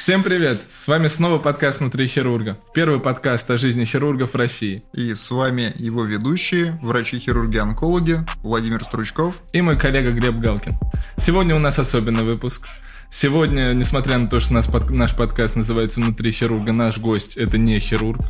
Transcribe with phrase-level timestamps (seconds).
[0.00, 0.58] Всем привет!
[0.70, 2.56] С вами снова подкаст «Внутри хирурга».
[2.72, 4.82] Первый подкаст о жизни хирургов России.
[4.94, 10.72] И с вами его ведущие, врачи-хирурги-онкологи Владимир Стручков и мой коллега Глеб Галкин.
[11.18, 12.66] Сегодня у нас особенный выпуск.
[13.10, 17.78] Сегодня, несмотря на то, что под, наш подкаст называется «Внутри хирурга», наш гость— это не
[17.78, 18.22] хирург.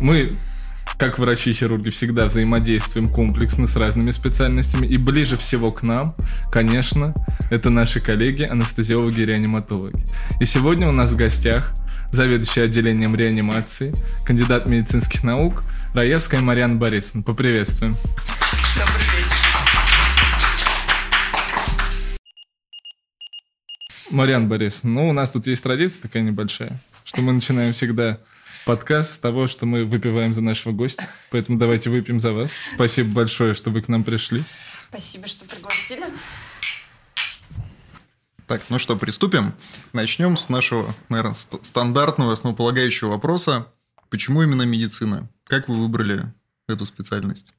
[0.00, 0.32] Мы
[0.96, 4.86] как врачи-хирурги всегда взаимодействуем комплексно с разными специальностями.
[4.86, 6.14] И ближе всего к нам,
[6.50, 7.14] конечно,
[7.50, 10.04] это наши коллеги, анестезиологи и реаниматологи.
[10.40, 11.72] И сегодня у нас в гостях
[12.10, 15.62] заведующий отделением реанимации, кандидат медицинских наук
[15.94, 17.22] Раевская Марьяна Борисовна.
[17.22, 17.96] Поприветствуем.
[18.76, 19.48] Добрый вечер.
[24.10, 28.18] Марьян Борисовна, ну, у нас тут есть традиция такая небольшая, что мы начинаем всегда
[28.68, 31.08] подкаст с того, что мы выпиваем за нашего гостя.
[31.30, 32.52] Поэтому давайте выпьем за вас.
[32.74, 34.44] Спасибо большое, что вы к нам пришли.
[34.90, 36.04] Спасибо, что пригласили.
[38.46, 39.54] Так, ну что, приступим.
[39.94, 43.72] Начнем с нашего, наверное, стандартного основополагающего вопроса.
[44.10, 45.30] Почему именно медицина?
[45.44, 46.30] Как вы выбрали
[46.68, 47.54] эту специальность?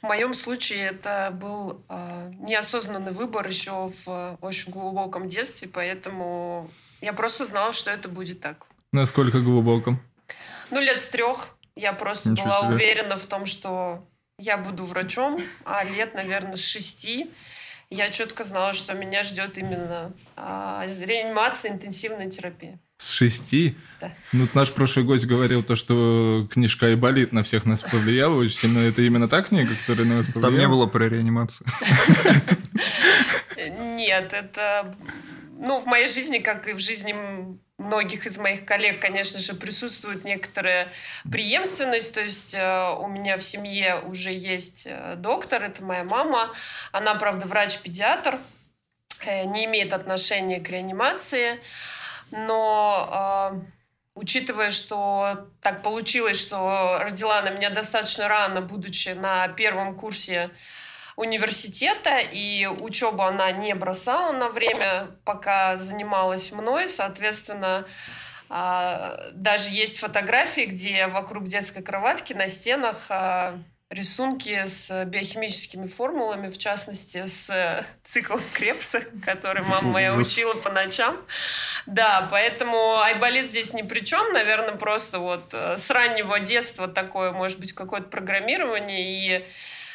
[0.00, 7.12] В моем случае это был э, неосознанный выбор еще в очень глубоком детстве, поэтому я
[7.12, 8.66] просто знала, что это будет так.
[8.92, 10.00] Насколько глубоком?
[10.70, 11.56] Ну, лет с трех.
[11.74, 12.74] Я просто Ничего была себе.
[12.74, 14.06] уверена в том, что
[14.38, 17.30] я буду врачом, а лет, наверное, с шести
[17.90, 22.78] я четко знала, что меня ждет именно э, реанимация, интенсивная терапия.
[22.98, 23.76] С шести?
[24.00, 24.12] Да.
[24.32, 28.80] Ну, наш прошлый гость говорил то, что книжка «Айболит» на всех нас повлияла очень сильно.
[28.80, 30.50] Это именно та книга, которая на вас повлияла?
[30.50, 31.68] Там не было про реанимацию.
[33.96, 34.96] Нет, это...
[35.60, 37.14] Ну, в моей жизни, как и в жизни
[37.78, 40.88] многих из моих коллег, конечно же, присутствует некоторая
[41.30, 42.12] преемственность.
[42.12, 46.50] То есть э, у меня в семье уже есть э, доктор, это моя мама.
[46.90, 48.38] Она, правда, врач-педиатр,
[49.24, 51.60] э, не имеет отношения к реанимации
[52.30, 53.60] но э,
[54.14, 60.50] учитывая, что так получилось, что родила она меня достаточно рано, будучи на первом курсе
[61.16, 67.86] университета, и учебу она не бросала на время, пока занималась мной, соответственно,
[68.48, 73.58] э, даже есть фотографии, где вокруг детской кроватки на стенах э,
[73.90, 81.18] рисунки с биохимическими формулами, в частности, с циклом Крепса, который мама моя учила по ночам.
[81.86, 87.32] Да, поэтому Айболит здесь ни при чем, наверное, просто вот э, с раннего детства такое,
[87.32, 89.00] может быть, какое-то программирование.
[89.00, 89.46] И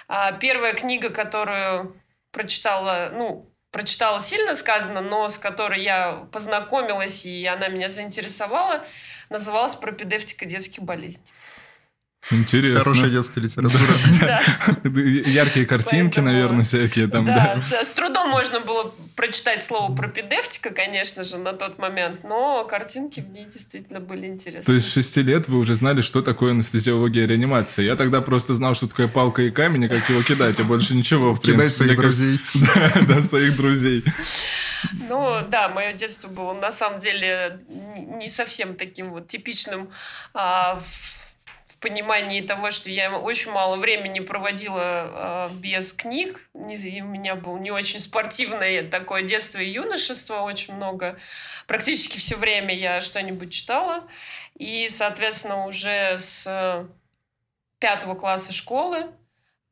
[0.08, 1.96] а, первая книга, которую
[2.32, 8.84] прочитала, ну, прочитала сильно сказано, но с которой я познакомилась, и она меня заинтересовала,
[9.30, 11.24] называлась «Пропедевтика детских болезней».
[12.32, 12.80] Интересно.
[12.80, 14.42] Хорошая детская литература.
[14.84, 17.26] Яркие картинки, наверное, всякие там.
[17.26, 23.20] Да, с трудом можно было прочитать слово пропедевтика, конечно же, на тот момент, но картинки
[23.20, 24.64] в ней действительно были интересны.
[24.64, 27.86] То есть с шести лет вы уже знали, что такое анестезиология и реанимация.
[27.86, 30.96] Я тогда просто знал, что такое палка и камень, и как его кидать, а больше
[30.96, 31.64] ничего, в принципе.
[31.64, 32.40] Кидать своих друзей.
[32.54, 34.04] Да, да, своих друзей.
[35.10, 39.90] Ну, да, мое детство было на самом деле не совсем таким вот типичным
[40.34, 40.80] а,
[41.84, 46.50] понимании того, что я очень мало времени проводила э, без книг.
[46.54, 51.20] И у меня был не очень спортивное такое детство и юношество, очень много.
[51.68, 54.08] Практически все время я что-нибудь читала.
[54.56, 56.88] И, соответственно, уже с
[57.80, 59.08] пятого класса школы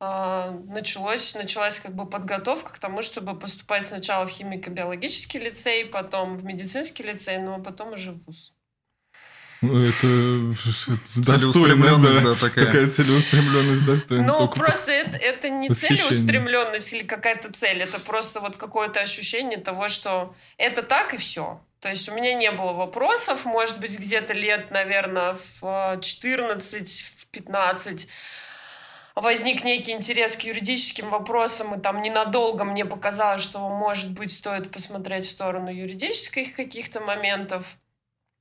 [0.01, 6.37] э, началось, началась как бы подготовка к тому, чтобы поступать сначала в химико-биологический лицей, потом
[6.37, 8.53] в медицинский лицей, но потом уже в ВУЗ.
[9.61, 10.07] Ну, это
[11.17, 12.65] достойно, да, да такая.
[12.65, 14.25] такая целеустремленность достойна.
[14.25, 19.87] Ну, просто это, это не целеустремленность или какая-то цель, это просто вот какое-то ощущение того,
[19.87, 21.61] что это так и все.
[21.79, 27.27] То есть у меня не было вопросов, может быть, где-то лет, наверное, в 14, в
[27.27, 28.07] 15
[29.15, 34.71] возник некий интерес к юридическим вопросам, и там ненадолго мне показалось, что, может быть, стоит
[34.71, 37.77] посмотреть в сторону юридических каких-то моментов.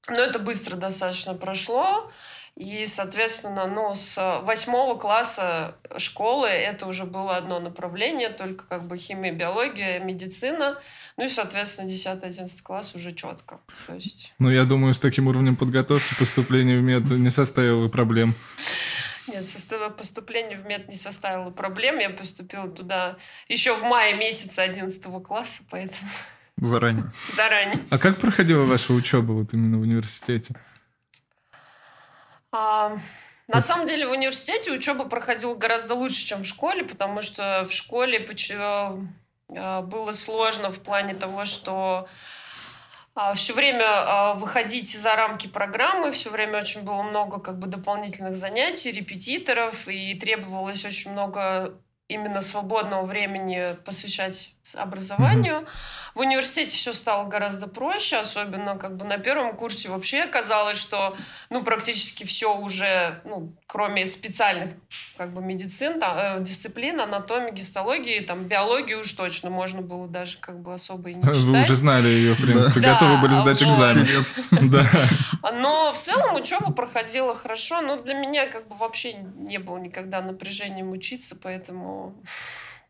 [0.09, 2.11] Но это быстро достаточно прошло.
[2.57, 8.99] И, соответственно, ну, с восьмого класса школы это уже было одно направление, только как бы
[8.99, 10.79] химия, биология, медицина.
[11.17, 13.61] Ну и, соответственно, 10-11 класс уже четко.
[13.87, 14.35] То есть...
[14.39, 18.35] Ну, я думаю, с таким уровнем подготовки поступление в мед не составило проблем.
[19.27, 19.47] Нет,
[19.97, 21.99] поступление в мед не составило проблем.
[21.99, 23.17] Я поступила туда
[23.49, 26.11] еще в мае месяца 11 класса, поэтому...
[26.57, 27.05] Заранее.
[27.33, 27.79] Заранее.
[27.91, 30.55] А как проходила ваша учеба вот именно в университете?
[32.53, 32.99] А,
[33.49, 37.73] на самом деле в университете учеба проходила гораздо лучше, чем в школе, потому что в
[37.73, 38.27] школе
[38.59, 42.09] а, было сложно в плане того, что
[43.15, 47.67] а, все время а, выходить за рамки программы, все время очень было много как бы
[47.67, 51.75] дополнительных занятий, репетиторов, и требовалось очень много
[52.11, 55.55] именно свободного времени посвящать образованию.
[55.55, 56.15] Mm-hmm.
[56.15, 61.17] В университете все стало гораздо проще, особенно как бы на первом курсе вообще казалось, что
[61.51, 64.71] ну практически все уже, ну кроме специальных
[65.17, 70.39] как бы медицин, там, э, дисциплин, анатомии, гистологии, там биологии уж точно можно было даже
[70.39, 71.37] как бы особо и не читать.
[71.37, 72.95] Вы уже знали ее, в принципе, да.
[72.95, 73.71] готовы были сдать вот.
[73.71, 74.07] экзамен.
[74.71, 74.87] Да.
[75.53, 80.21] Но в целом учеба проходила хорошо, но для меня как бы вообще не было никогда
[80.21, 82.00] напряжением учиться, поэтому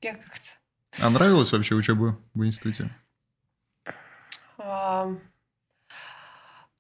[0.02, 1.02] я как-то...
[1.02, 2.90] А нравилась вообще учеба в институте?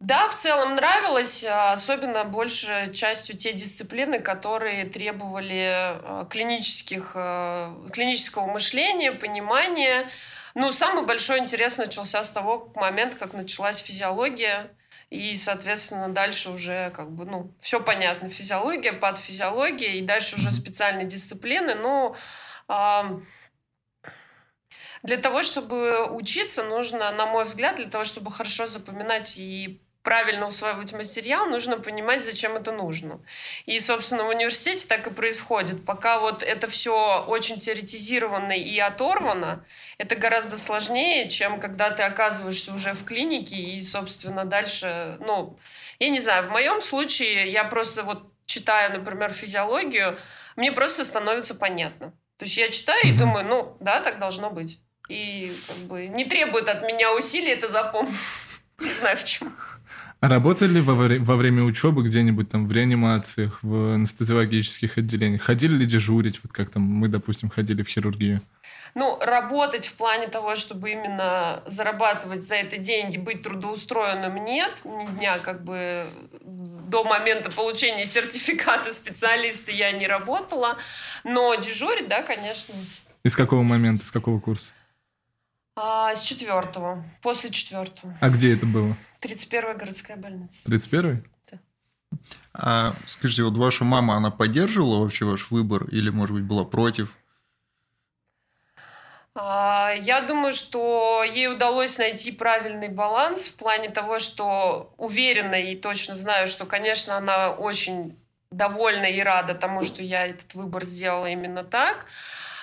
[0.00, 7.76] Да, в целом нравилось, а, особенно больше частью те дисциплины, которые требовали а, клинических, а,
[7.92, 10.08] клинического мышления, понимания.
[10.54, 14.70] Ну, самый большой интерес начался с того момента, как началась физиология.
[15.10, 18.28] И, соответственно, дальше уже как бы, ну, все понятно.
[18.28, 21.74] Физиология, патофизиология, и дальше уже специальные дисциплины.
[21.74, 22.16] Но
[25.02, 30.46] для того, чтобы учиться, нужно, на мой взгляд, для того, чтобы хорошо запоминать и правильно
[30.46, 33.20] усваивать материал, нужно понимать, зачем это нужно.
[33.66, 35.84] И, собственно, в университете так и происходит.
[35.84, 39.64] Пока вот это все очень теоретизировано и оторвано,
[39.98, 45.58] это гораздо сложнее, чем когда ты оказываешься уже в клинике и, собственно, дальше, ну,
[45.98, 50.18] я не знаю, в моем случае я просто вот читая, например, физиологию,
[50.56, 52.12] мне просто становится понятно.
[52.36, 54.80] То есть я читаю и думаю, ну, да, так должно быть.
[55.08, 58.14] И как бы не требует от меня усилий это запомнить.
[58.78, 59.50] Не знаю почему.
[60.20, 65.40] А работали во, во время учебы где-нибудь там в реанимациях, в анестезиологических отделениях?
[65.40, 68.42] Ходили ли дежурить, вот как там мы, допустим, ходили в хирургию?
[68.94, 74.82] Ну, работать в плане того, чтобы именно зарабатывать за это деньги, быть трудоустроенным нет.
[74.84, 76.06] Ни дня как бы
[76.44, 80.76] до момента получения сертификата специалиста я не работала.
[81.24, 82.74] Но дежурить, да, конечно.
[83.24, 84.74] И с какого момента, с какого курса?
[85.76, 88.16] А, с четвертого, после четвертого.
[88.20, 88.96] А где это было?
[89.20, 90.68] 31-я городская больница.
[90.70, 91.22] 31-й?
[91.50, 91.58] Да.
[92.52, 97.16] А скажите, вот ваша мама, она поддерживала вообще ваш выбор или, может быть, была против?
[99.34, 105.76] А, я думаю, что ей удалось найти правильный баланс в плане того, что уверена и
[105.76, 108.18] точно знаю, что, конечно, она очень
[108.50, 112.06] довольна и рада тому, что я этот выбор сделала именно так.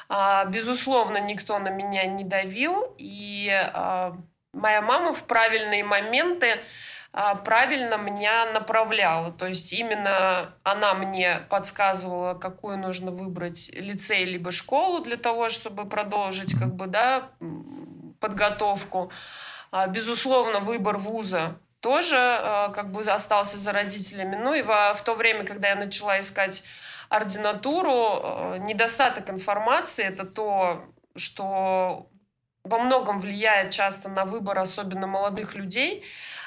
[0.09, 4.15] А, безусловно, никто на меня не давил, и а,
[4.53, 6.59] моя мама в правильные моменты
[7.11, 9.31] а, правильно меня направляла.
[9.31, 15.85] То есть именно она мне подсказывала, какую нужно выбрать лицей либо школу для того, чтобы
[15.85, 17.29] продолжить как бы, да,
[18.19, 19.11] подготовку.
[19.89, 24.35] Безусловно, выбор вуза тоже как бы остался за родителями.
[24.35, 26.63] Ну и в, в то время, когда я начала искать
[27.09, 32.09] ординатуру, э, недостаток информации– это то, что
[32.63, 36.03] во многом влияет часто на выбор особенно молодых людей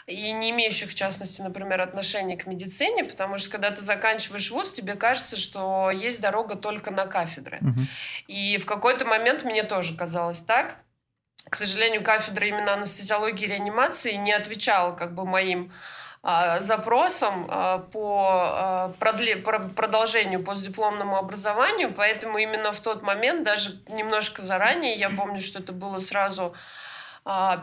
[0.06, 4.70] и не имеющих, в частности, например, отношения к медицине, потому что когда ты заканчиваешь вуз,
[4.70, 7.58] тебе кажется, что есть дорога только на кафедры.
[7.60, 7.80] Угу.
[8.28, 10.76] И в какой-то момент мне тоже казалось так.
[11.48, 15.72] К сожалению, кафедра именно анестезиологии и реанимации не отвечала как бы моим
[16.22, 18.92] запросом а, по а,
[19.74, 25.72] продолжению постдипломному образованию, поэтому именно в тот момент, даже немножко заранее, я помню, что это
[25.72, 26.54] было сразу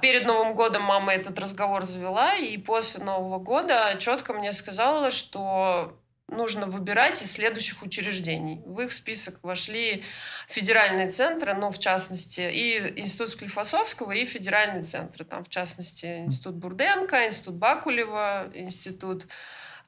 [0.02, 5.98] перед Новым годом мама этот разговор завела, и после Нового года четко мне сказала, что
[6.30, 8.62] нужно выбирать из следующих учреждений.
[8.66, 10.04] В их список вошли
[10.48, 15.24] федеральные центры, ну, в частности, и Институт Склифосовского, и федеральные центры.
[15.24, 19.28] Там, в частности, Институт Бурденко, Институт Бакулева, Институт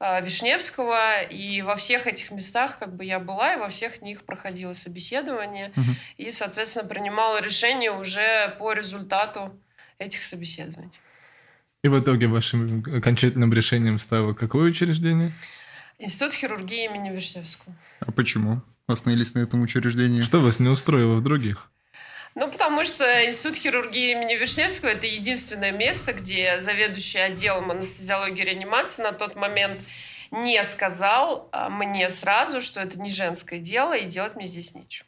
[0.00, 1.22] э, Вишневского.
[1.22, 5.72] И во всех этих местах как бы я была, и во всех них проходило собеседование.
[5.76, 5.90] Угу.
[6.16, 9.60] И, соответственно, принимала решение уже по результату
[9.98, 10.90] этих собеседований.
[11.82, 15.32] И в итоге вашим окончательным решением стало какое учреждение?
[16.00, 17.74] Институт хирургии имени Вишневского.
[18.00, 20.22] А почему остановились на этом учреждении?
[20.22, 21.70] Что вас не устроило в других?
[22.34, 28.44] Ну, потому что Институт хирургии имени Вишневского– это единственное место, где заведующий отделом анестезиологии и
[28.46, 29.78] реанимации на тот момент
[30.30, 35.06] не сказал а, мне сразу, что это не женское дело, и делать мне здесь нечего.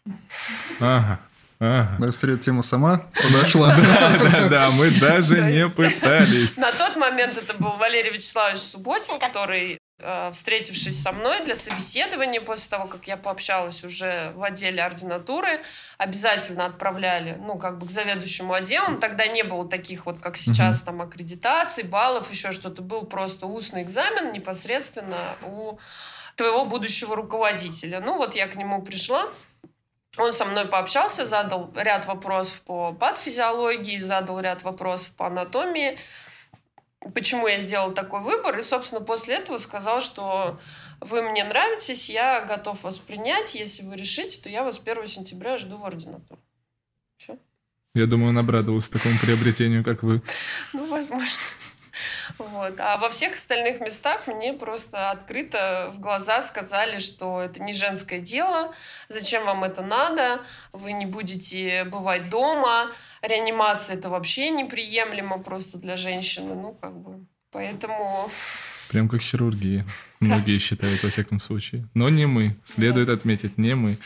[0.81, 1.21] Ага.
[1.59, 1.97] Ага.
[2.01, 3.75] Навстречу тема сама подошла.
[3.77, 6.57] Да, да, да, мы даже не пытались.
[6.59, 9.79] На тот момент это был Валерий Вячеславович Субботин, который
[10.33, 15.63] встретившись со мной для собеседования, после того, как я пообщалась уже в отделе ординатуры,
[15.99, 18.97] обязательно отправляли, ну, как бы к заведующему отделу.
[18.99, 22.83] Тогда не было таких вот, как сейчас, там, аккредитаций, баллов, еще что-то.
[22.83, 25.79] Был просто устный экзамен непосредственно у
[26.37, 28.01] твоего будущего руководителя.
[28.01, 29.29] Ну, вот я к нему пришла,
[30.19, 35.99] он со мной пообщался, задал ряд вопросов по патофизиологии, задал ряд вопросов по анатомии,
[37.15, 38.59] почему я сделал такой выбор.
[38.59, 40.61] И, собственно, после этого сказал, что
[41.01, 43.55] вы мне нравитесь, я готов вас принять.
[43.55, 46.41] Если вы решите, то я вас 1 сентября жду в ординатуру.
[47.17, 47.39] Все.
[47.95, 50.23] Я думаю, он обрадовался такому приобретению, как вы.
[50.73, 51.43] Ну, возможно.
[52.39, 52.79] Вот.
[52.79, 58.21] А во всех остальных местах мне просто открыто в глаза сказали, что это не женское
[58.21, 58.73] дело,
[59.09, 60.41] зачем вам это надо,
[60.73, 62.89] вы не будете бывать дома,
[63.23, 68.31] реанимация это вообще неприемлемо просто для женщины, ну как бы, поэтому...
[68.89, 69.87] Прям как хирургия.
[70.21, 71.89] Многие считают, во всяком случае.
[71.95, 72.57] Но не мы.
[72.63, 73.99] Следует отметить, не мы.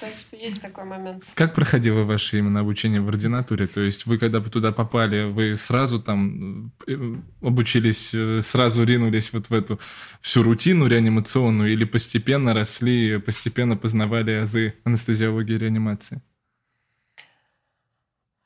[0.00, 1.24] Так что есть такой момент.
[1.34, 3.66] Как проходило ваше именно обучение в ординатуре?
[3.66, 6.96] То есть вы когда туда попали, вы сразу там э,
[7.42, 9.78] обучились, э, сразу ринулись вот в эту
[10.22, 16.22] всю рутину реанимационную или постепенно росли, постепенно познавали азы анестезиологии и реанимации?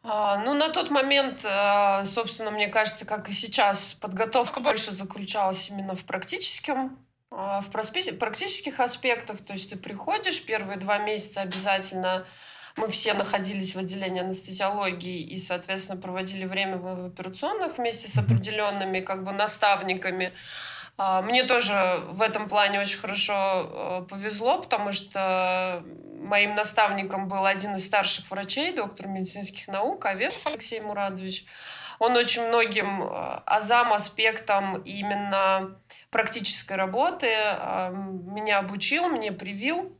[0.02, 5.70] А, ну, на тот момент, а, собственно, мне кажется, как и сейчас, подготовка больше заключалась
[5.70, 6.98] именно в практическом
[7.34, 12.26] в практических аспектах, то есть ты приходишь, первые два месяца обязательно
[12.76, 19.00] мы все находились в отделении анестезиологии и, соответственно, проводили время в операционных вместе с определенными
[19.00, 20.32] как бы наставниками.
[20.96, 25.84] А, мне тоже в этом плане очень хорошо э, повезло, потому что
[26.20, 31.46] моим наставником был один из старших врачей, доктор медицинских наук, Овес Алексей Мурадович.
[31.98, 35.78] Он очень многим э, азам, аспектам именно
[36.10, 39.96] практической работы э, меня обучил, мне привил.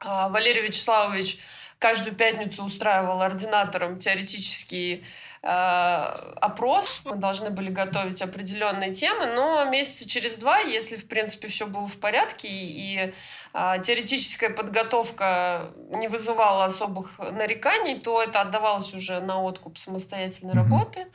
[0.00, 1.40] А, Валерий Вячеславович
[1.78, 5.04] каждую пятницу устраивал ординатором теоретический
[5.42, 7.02] э, опрос.
[7.04, 11.86] Мы должны были готовить определенные темы, но месяца через два, если, в принципе, все было
[11.86, 13.12] в порядке и
[13.52, 20.56] теоретическая подготовка не вызывала особых нареканий, то это отдавалось уже на откуп самостоятельной mm-hmm.
[20.56, 21.06] работы.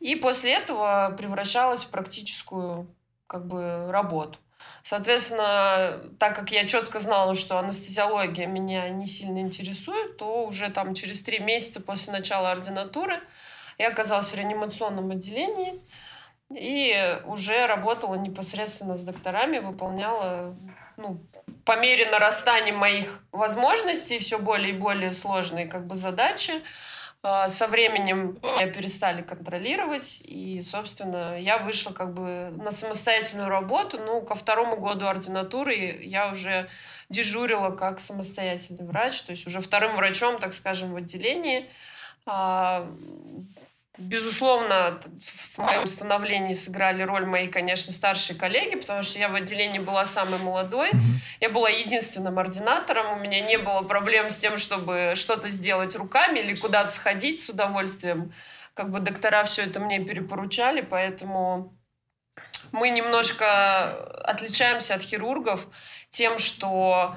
[0.00, 2.94] И после этого превращалось в практическую
[3.26, 4.38] как бы, работу.
[4.82, 10.94] Соответственно, так как я четко знала, что анестезиология меня не сильно интересует, то уже там
[10.94, 13.20] через три месяца после начала ординатуры
[13.76, 15.80] я оказалась в реанимационном отделении
[16.50, 20.56] и уже работала непосредственно с докторами, выполняла
[20.96, 21.20] ну,
[21.68, 26.52] по мере нарастания моих возможностей все более и более сложные как бы задачи.
[27.22, 33.98] А, со временем меня перестали контролировать, и, собственно, я вышла как бы на самостоятельную работу.
[33.98, 36.70] Ну, ко второму году ординатуры я уже
[37.10, 41.68] дежурила как самостоятельный врач, то есть уже вторым врачом, так скажем, в отделении.
[43.98, 49.80] Безусловно, в моем становлении сыграли роль мои, конечно, старшие коллеги, потому что я в отделении
[49.80, 50.90] была самой молодой.
[51.40, 53.18] Я была единственным ординатором.
[53.18, 57.48] У меня не было проблем с тем, чтобы что-то сделать руками или куда-то сходить с
[57.48, 58.32] удовольствием.
[58.74, 61.76] Как бы доктора все это мне перепоручали, поэтому
[62.70, 63.90] мы немножко
[64.22, 65.66] отличаемся от хирургов
[66.10, 67.16] тем, что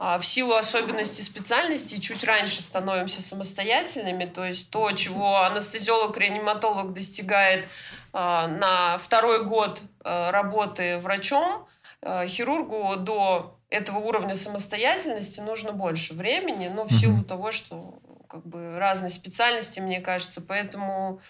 [0.00, 7.68] в силу особенностей специальности чуть раньше становимся самостоятельными, то есть то, чего анестезиолог-реаниматолог достигает
[8.14, 11.66] а, на второй год а, работы врачом,
[12.02, 18.78] хирургу до этого уровня самостоятельности нужно больше времени, но в силу того, что как бы
[18.78, 21.20] разные специальности, мне кажется, поэтому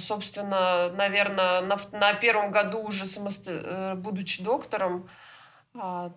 [0.00, 3.52] собственно, наверное, на, на первом году уже самосто...
[3.52, 5.21] Э, будучи доктором, а,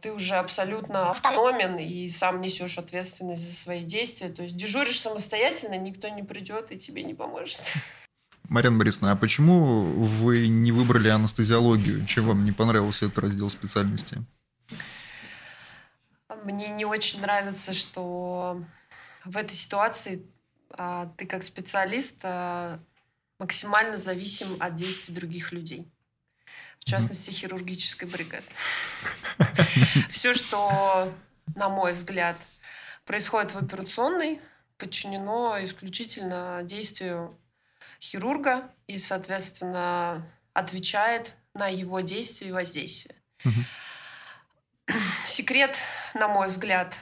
[0.01, 4.29] ты уже абсолютно автономен и сам несешь ответственность за свои действия.
[4.29, 7.61] То есть дежуришь самостоятельно, никто не придет и тебе не поможет.
[8.49, 12.05] Марина Борисовна, а почему вы не выбрали анестезиологию?
[12.05, 14.17] Чем вам не понравился этот раздел специальности?
[16.43, 18.61] Мне не очень нравится, что
[19.23, 20.25] в этой ситуации
[20.69, 22.79] а, ты как специалист а,
[23.39, 25.87] максимально зависим от действий других людей
[26.85, 28.45] в частности, хирургической бригады.
[30.09, 31.11] Все, что,
[31.55, 32.37] на мой взгляд,
[33.05, 34.39] происходит в операционной,
[34.77, 37.35] подчинено исключительно действию
[37.99, 43.15] хирурга и, соответственно, отвечает на его действия и воздействие.
[45.25, 45.77] Секрет,
[46.13, 46.95] на мой взгляд,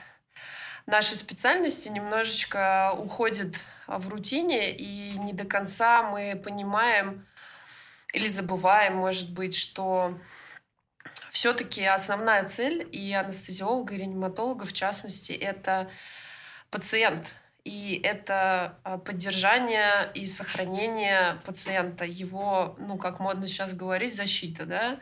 [0.86, 7.26] нашей специальности немножечко уходит в рутине, и не до конца мы понимаем,
[8.14, 10.18] или забываем, может быть, что
[11.30, 15.90] все-таки основная цель и анестезиолога, и реаниматолога, в частности, это
[16.70, 17.30] пациент.
[17.64, 25.00] И это а, поддержание и сохранение пациента, его, ну, как модно сейчас говорить, защита, да,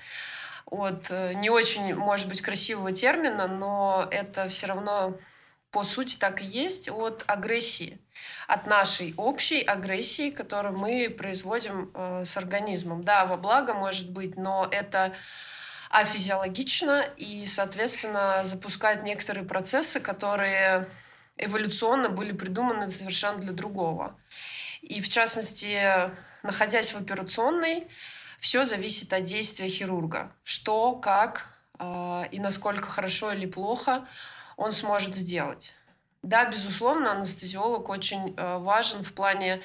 [0.66, 5.18] от э, не очень, может быть, красивого термина, но это все равно
[5.70, 7.98] по сути так и есть от агрессии,
[8.46, 13.04] от нашей общей агрессии, которую мы производим э, с организмом.
[13.04, 15.14] Да, во благо может быть, но это
[15.90, 20.88] афизиологично и, соответственно, запускает некоторые процессы, которые
[21.36, 24.16] эволюционно были придуманы совершенно для другого.
[24.80, 26.10] И, в частности,
[26.42, 27.86] находясь в операционной,
[28.38, 30.32] все зависит от действия хирурга.
[30.42, 31.46] Что, как
[31.78, 34.06] э, и насколько хорошо или плохо
[34.56, 35.74] он сможет сделать.
[36.22, 39.60] Да, безусловно, анестезиолог очень э, важен в плане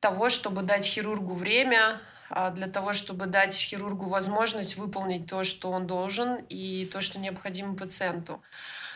[0.00, 2.00] того, чтобы дать хирургу время,
[2.30, 7.18] а, для того, чтобы дать хирургу возможность выполнить то, что он должен, и то, что
[7.18, 8.42] необходимо пациенту.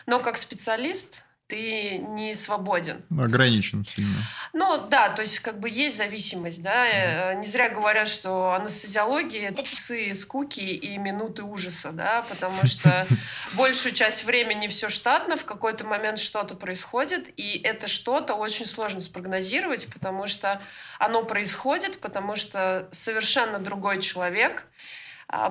[0.05, 3.03] Но как специалист ты не свободен.
[3.09, 4.17] Ограничен сильно.
[4.53, 7.33] Ну да, то есть как бы есть зависимость, да.
[7.33, 7.39] Mm.
[7.39, 13.07] Не зря говорят, что анестезиология это часы скуки и минуты ужаса, да, потому что
[13.55, 19.01] большую часть времени все штатно, в какой-то момент что-то происходит, и это что-то очень сложно
[19.01, 20.61] спрогнозировать, потому что
[20.99, 24.65] оно происходит, потому что совершенно другой человек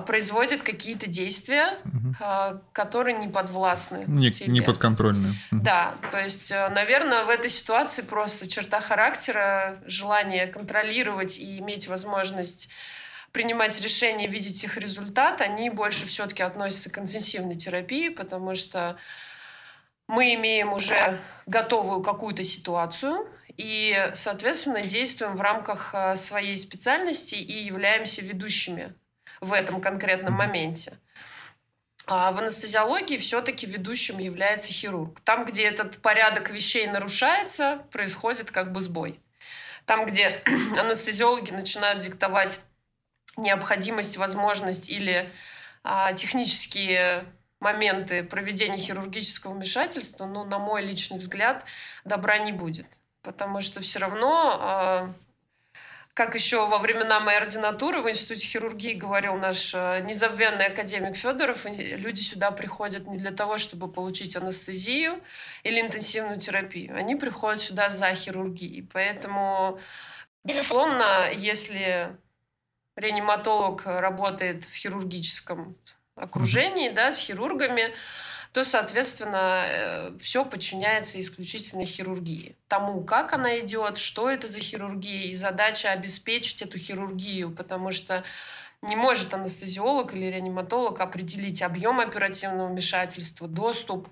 [0.05, 2.61] производит какие-то действия, угу.
[2.73, 4.51] которые не подвластны не, тебе.
[4.51, 5.35] Не подконтрольные.
[5.51, 11.87] Да, то есть, э, наверное, в этой ситуации просто черта характера, желание контролировать и иметь
[11.87, 12.69] возможность
[13.31, 18.97] принимать решения, видеть их результат, они больше все-таки относятся к интенсивной терапии, потому что
[20.07, 27.63] мы имеем уже готовую какую-то ситуацию, и, соответственно, действуем в рамках э, своей специальности и
[27.63, 28.93] являемся ведущими
[29.41, 30.97] в этом конкретном моменте.
[32.05, 35.19] А в анестезиологии все-таки ведущим является хирург.
[35.19, 39.19] Там, где этот порядок вещей нарушается, происходит как бы сбой.
[39.85, 40.41] Там, где
[40.77, 42.61] анестезиологи начинают диктовать
[43.37, 45.31] необходимость, возможность или
[45.83, 47.25] а, технические
[47.59, 51.65] моменты проведения хирургического вмешательства, ну, на мой личный взгляд,
[52.05, 52.87] добра не будет.
[53.21, 55.13] Потому что все равно а,
[56.19, 61.65] как еще во времена моей ординатуры в Институте хирургии говорил наш э, незабвенный академик Федоров,
[61.65, 65.21] люди сюда приходят не для того, чтобы получить анестезию
[65.63, 66.97] или интенсивную терапию.
[66.97, 68.85] Они приходят сюда за хирургией.
[68.91, 69.79] Поэтому,
[70.43, 72.13] безусловно, если
[72.97, 75.77] реаниматолог работает в хирургическом
[76.15, 77.93] окружении, да, с хирургами,
[78.51, 82.55] то, соответственно, э, все подчиняется исключительно хирургии.
[82.67, 88.23] Тому, как она идет, что это за хирургия, и задача обеспечить эту хирургию, потому что
[88.81, 94.07] не может анестезиолог или реаниматолог определить объем оперативного вмешательства, доступ,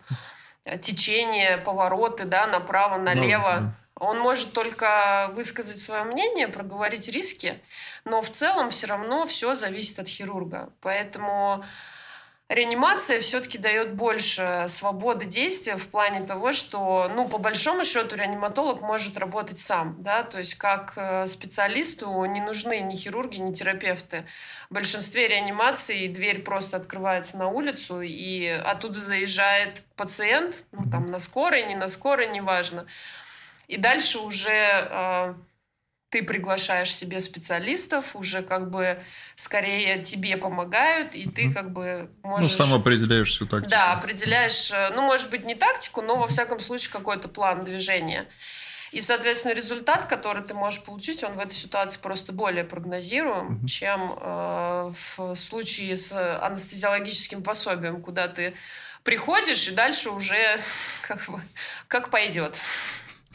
[0.65, 3.73] э, течение, повороты да, направо, налево.
[3.99, 7.59] Ну, Он может только высказать свое мнение, проговорить риски,
[8.05, 10.71] но в целом все равно все зависит от хирурга.
[10.81, 11.63] Поэтому
[12.49, 18.79] Реанимация все-таки дает больше свободы действия в плане того, что, ну, по большому счету, реаниматолог
[18.79, 24.25] может работать сам, да, то есть как э, специалисту не нужны ни хирурги, ни терапевты.
[24.69, 31.19] В большинстве реанимаций дверь просто открывается на улицу, и оттуда заезжает пациент, ну, там, на
[31.19, 32.87] скорой, не на скорой, неважно.
[33.67, 35.33] И дальше уже э,
[36.09, 39.03] ты приглашаешь себе специалистов, уже как бы
[39.35, 42.51] скорее тебе помогают, и ты как бы ну, можешь...
[42.51, 43.71] Ну, сам определяешь всю тактику.
[43.71, 48.27] Да, определяешь, э, ну, может быть, не тактику, но во всяком случае какой-то план движения.
[48.93, 53.67] И, соответственно, результат, который ты можешь получить, он в этой ситуации просто более прогнозируем, mm-hmm.
[53.67, 58.53] чем э, в случае с анестезиологическим пособием, куда ты
[59.03, 60.59] приходишь, и дальше уже
[61.01, 61.41] как, бы,
[61.89, 62.57] как пойдет.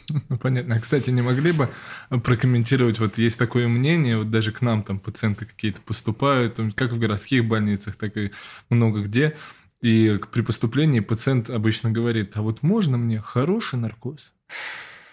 [0.08, 0.76] Ну, понятно.
[0.76, 1.68] А, кстати, не могли бы
[2.10, 6.98] прокомментировать, вот есть такое мнение, вот даже к нам там пациенты какие-то поступают, как в
[6.98, 8.30] городских больницах, так и
[8.70, 9.36] много где,
[9.80, 14.34] и при поступлении пациент обычно говорит, а вот можно мне хороший наркоз?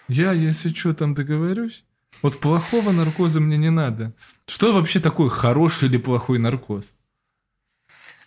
[0.08, 1.84] Я, если что, там договорюсь.
[2.22, 4.14] Вот плохого наркоза мне не надо.
[4.46, 6.94] Что вообще такое хороший или плохой наркоз?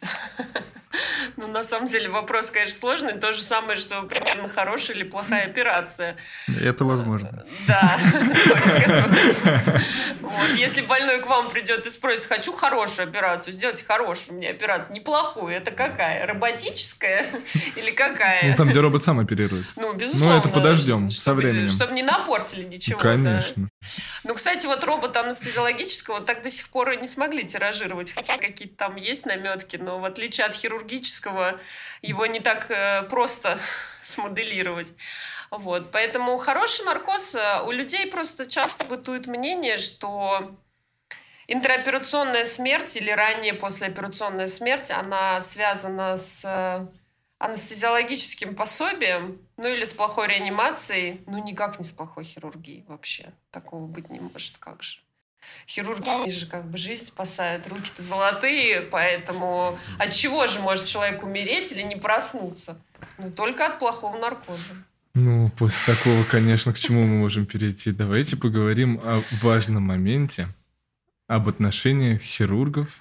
[1.38, 3.14] Ну, на самом деле вопрос, конечно, сложный.
[3.14, 6.16] То же самое, что примерно хорошая или плохая операция.
[6.62, 7.46] Это возможно.
[7.68, 7.98] Да.
[10.56, 15.56] если больной к вам придет и спросит, хочу хорошую операцию, сделайте хорошую мне операцию, неплохую,
[15.56, 16.26] это какая?
[16.28, 17.26] Роботическая
[17.76, 18.52] или какая?
[18.52, 19.66] Ну, там, где робот сам оперирует.
[19.76, 20.36] Ну, безусловно.
[20.36, 21.70] Ну, это подождем со временем.
[21.70, 23.00] Чтобы не напортили ничего.
[23.00, 23.70] Конечно.
[24.24, 28.12] Ну, кстати, вот робота анестезиологического так до сих пор и не смогли тиражировать.
[28.12, 31.23] Хотя какие-то там есть наметки, но в отличие от хирургического,
[32.02, 33.60] его не так э, просто
[34.04, 34.94] смоделировать.
[35.52, 35.92] Вот.
[35.92, 40.56] Поэтому хороший наркоз, э, у людей просто часто бытует мнение, что
[41.48, 46.88] интероперационная смерть или ранняя послеоперационная смерть, она связана с э,
[47.38, 53.34] анестезиологическим пособием, ну или с плохой реанимацией, ну никак не с плохой хирургией вообще.
[53.52, 55.03] Такого быть не может, как же.
[55.68, 61.72] Хирурги же как бы жизнь спасают, руки-то золотые, поэтому от чего же может человек умереть
[61.72, 62.78] или не проснуться?
[63.18, 64.74] Ну, только от плохого наркоза.
[65.16, 67.92] Ну, после такого, конечно, к чему мы можем перейти?
[67.92, 70.48] Давайте поговорим о важном моменте,
[71.28, 73.00] об отношениях хирургов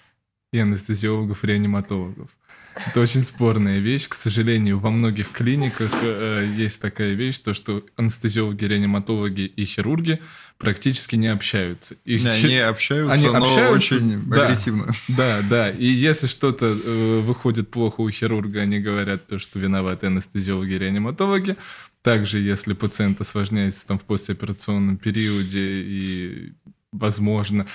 [0.52, 2.30] и анестезиологов-реаниматологов.
[2.74, 4.08] Это очень спорная вещь.
[4.08, 10.20] К сожалению, во многих клиниках э, есть такая вещь, то, что анестезиологи, реаниматологи и хирурги
[10.58, 11.96] практически не общаются.
[12.04, 14.44] Их Не, щи- Они общаются, Они но общаются, очень да.
[14.46, 14.94] агрессивно.
[15.08, 15.70] Да, да.
[15.70, 21.56] И если что-то э, выходит плохо у хирурга, они говорят то, что виноваты анестезиологи реаниматологи.
[22.02, 26.52] Также, если пациент осложняется там в послеоперационном периоде и,
[26.92, 27.66] возможно,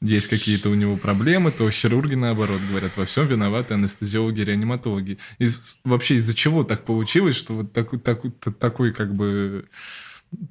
[0.00, 5.18] есть какие-то у него проблемы, то хирурги, наоборот, говорят, во всем виноваты анестезиологи реаниматологи.
[5.38, 5.48] И
[5.84, 9.68] вообще из-за чего так получилось, что вот такой, такой, такой как бы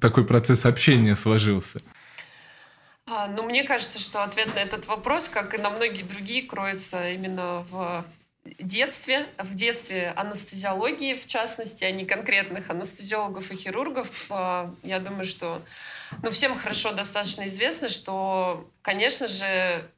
[0.00, 1.82] такой процесс общения сложился?
[3.06, 7.10] А, ну, мне кажется, что ответ на этот вопрос, как и на многие другие, кроется
[7.10, 8.04] именно в
[8.58, 14.26] детстве, в детстве анестезиологии, в частности, а не конкретных анестезиологов и хирургов.
[14.30, 15.62] А, Я думаю, что
[16.22, 19.88] ну, всем хорошо достаточно известно, что, конечно же,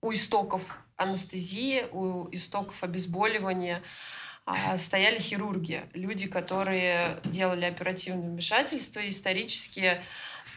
[0.00, 3.82] у истоков анестезии, у истоков обезболивания
[4.44, 10.00] а, стояли хирурги, люди, которые делали оперативное вмешательство, и исторически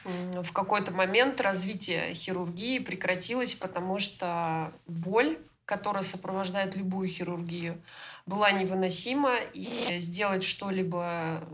[0.05, 5.37] в какой-то момент развитие хирургии прекратилось, потому что боль,
[5.69, 7.79] которая сопровождает любую хирургию,
[8.25, 11.47] была невыносима, и сделать что-либо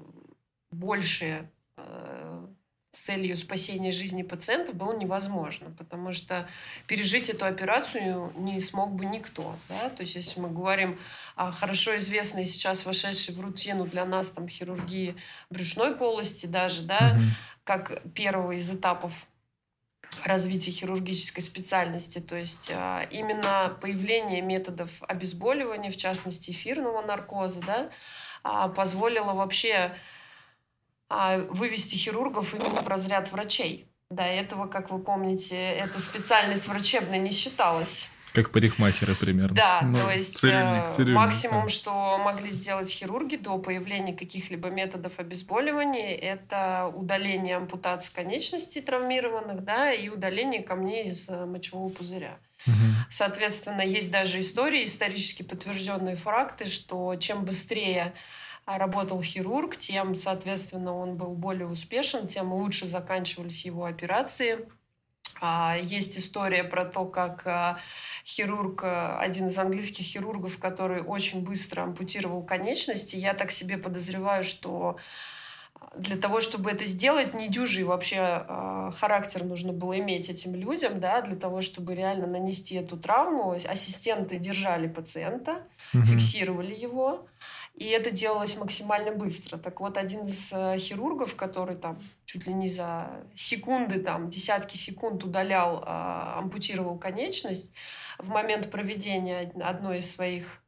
[0.71, 2.47] большее э,
[2.93, 6.47] с целью спасения жизни пациента было невозможно, потому что
[6.87, 9.53] пережить эту операцию не смог бы никто.
[9.67, 9.89] Да?
[9.89, 10.97] То есть если мы говорим
[11.35, 15.17] о хорошо известной сейчас вошедшей в рутину для нас там, хирургии
[15.49, 17.31] брюшной полости даже, да, Мгм.
[17.65, 19.27] как первого из этапов
[20.23, 22.19] развития хирургической специальности.
[22.19, 27.89] То есть а, именно появление методов обезболивания, в частности эфирного наркоза, да,
[28.43, 29.95] а, позволило вообще
[31.09, 33.87] а, вывести хирургов именно в разряд врачей.
[34.09, 38.09] До этого, как вы помните, эта специальность врачебной не считалась.
[38.35, 39.55] Как парикмахеры примерно.
[39.55, 41.69] Да, Ну, то есть цирюльник, э, цирюльник, максимум, да.
[41.69, 49.91] что могли сделать хирурги до появления каких-либо методов обезболивания, это удаление ампутации конечностей травмированных, да,
[49.91, 52.37] и удаление камней из э, мочевого пузыря.
[52.65, 52.95] Мгм.
[53.09, 58.13] Соответственно, есть даже истории, исторически подтвержденные факты, что чем быстрее
[58.65, 64.67] а, работал хирург, тем, соответственно, он был более успешен, тем лучше заканчивались его операции.
[65.41, 67.79] А, Есть история про то, как а,
[68.25, 74.43] хирург, а, один из английских хирургов, который очень быстро ампутировал конечности, я так себе подозреваю,
[74.43, 74.97] что
[75.97, 81.21] для того, чтобы это сделать, недюжий вообще э, характер нужно было иметь этим людям, да,
[81.21, 83.51] для того, чтобы реально нанести эту травму.
[83.51, 86.03] Ассистенты держали пациента, Мгм.
[86.03, 87.25] фиксировали его,
[87.75, 89.57] и это делалось максимально быстро.
[89.57, 94.77] Так вот, один из э, хирургов, который там чуть ли не за секунды, там, десятки
[94.77, 95.85] секунд удалял, э,
[96.39, 97.73] ампутировал конечность,
[98.17, 100.61] в момент проведения од- одной из своих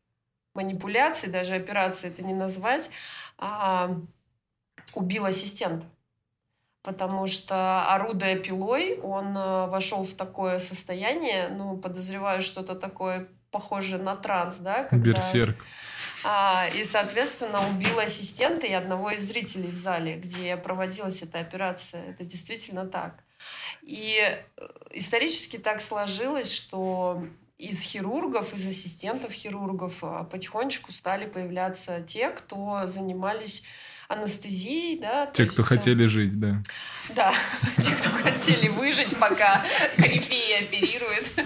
[0.53, 2.89] манипуляций, даже операции это не назвать,
[3.37, 3.95] а,
[4.95, 5.85] убил ассистента.
[6.81, 14.01] Потому что, орудуя пилой, он э, вошел в такое состояние, ну, подозреваю, что-то такое похожее
[14.01, 14.83] на транс, да?
[14.85, 15.57] когда- Берсерк.
[16.23, 22.03] А, и, соответственно, убил ассистента и одного из зрителей в зале, где проводилась эта операция.
[22.11, 23.23] Это действительно так.
[23.81, 27.23] И э, исторически так сложилось, что
[27.57, 33.63] из хирургов, из ассистентов хирургов а, потихонечку стали появляться те, кто занимались
[34.07, 35.25] анестезией, да.
[35.27, 36.61] Те, кто есть, э, хотели жить, да.
[37.15, 37.33] да,
[37.77, 41.31] те, кто хотели выжить, пока корифея оперирует.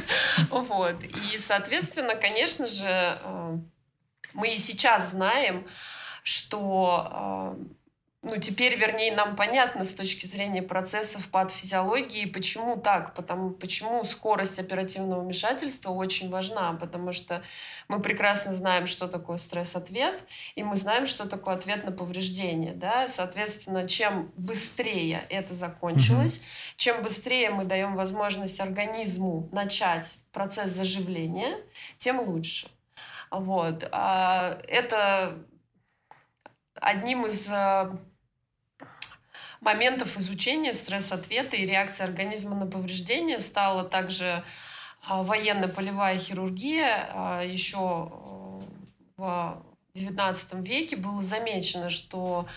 [0.49, 0.95] Вот.
[1.03, 3.57] И, соответственно, конечно же, э,
[4.33, 5.67] мы и сейчас знаем,
[6.23, 7.57] что
[8.23, 14.59] ну, теперь, вернее, нам понятно с точки зрения процессов патофизиологии, почему так, потому, почему скорость
[14.59, 17.41] оперативного вмешательства очень важна, потому что
[17.87, 23.07] мы прекрасно знаем, что такое стресс-ответ, и мы знаем, что такое ответ на повреждение, да,
[23.07, 26.45] соответственно, чем быстрее это закончилось, mm
[26.77, 31.57] чем быстрее мы даем возможность организму начать процесс заживления,
[31.97, 32.69] тем лучше.
[33.31, 33.87] Вот.
[33.93, 35.37] А это
[36.75, 37.97] одним из а,
[39.61, 44.43] моментов изучения стресс-ответа и реакции организма на повреждение стала также
[45.07, 47.09] а, военно-полевая хирургия.
[47.13, 48.11] А, еще
[49.15, 49.63] в
[49.93, 52.47] XIX веке было замечено, что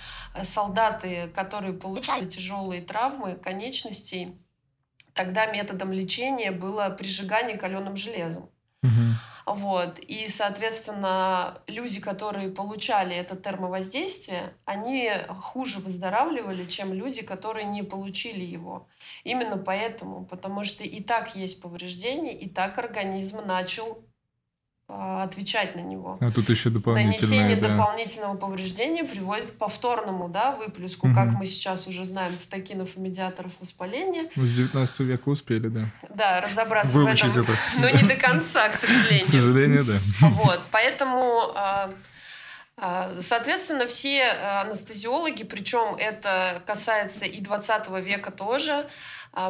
[0.43, 4.37] солдаты, которые получали тяжелые травмы конечностей,
[5.13, 8.51] тогда методом лечения было прижигание каленым железом.
[8.85, 9.57] Угу.
[9.57, 9.99] Вот.
[9.99, 18.45] И, соответственно, люди, которые получали это термовоздействие, они хуже выздоравливали, чем люди, которые не получили
[18.45, 18.89] его.
[19.23, 24.03] Именно поэтому, потому что и так есть повреждение, и так организм начал
[24.87, 26.19] отвечать на него.
[26.21, 27.69] А тут еще дополнительное, Нанесение да.
[27.69, 31.15] дополнительного повреждения приводит к повторному да, выплеску, угу.
[31.15, 34.29] как мы сейчас уже знаем, цитокинов и медиаторов воспаления.
[34.37, 35.81] Мы с 19 века успели, да.
[36.11, 37.81] Да, разобраться Выучить в этом, это.
[37.81, 39.25] но не до конца, к сожалению.
[39.25, 39.99] К сожалению, да.
[40.21, 41.53] Вот, поэтому...
[41.55, 41.91] А,
[42.77, 48.87] а, соответственно, все анестезиологи, причем это касается и 20 века тоже, а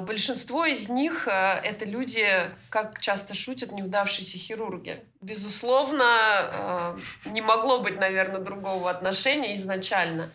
[0.00, 2.26] большинство из них э, это люди,
[2.70, 5.04] как часто шутят, неудавшиеся хирурги.
[5.20, 6.96] Безусловно, э,
[7.30, 10.30] не могло быть, наверное, другого отношения изначально.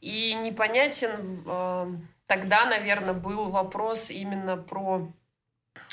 [0.00, 1.86] И непонятен э,
[2.26, 5.12] тогда, наверное, был вопрос именно про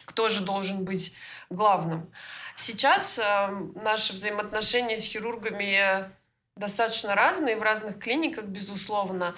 [0.06, 1.14] кто же должен быть
[1.50, 2.12] главным.
[2.56, 3.20] Сейчас
[3.76, 6.10] наши взаимоотношения с хирургами
[6.58, 9.36] достаточно разные в разных клиниках, безусловно.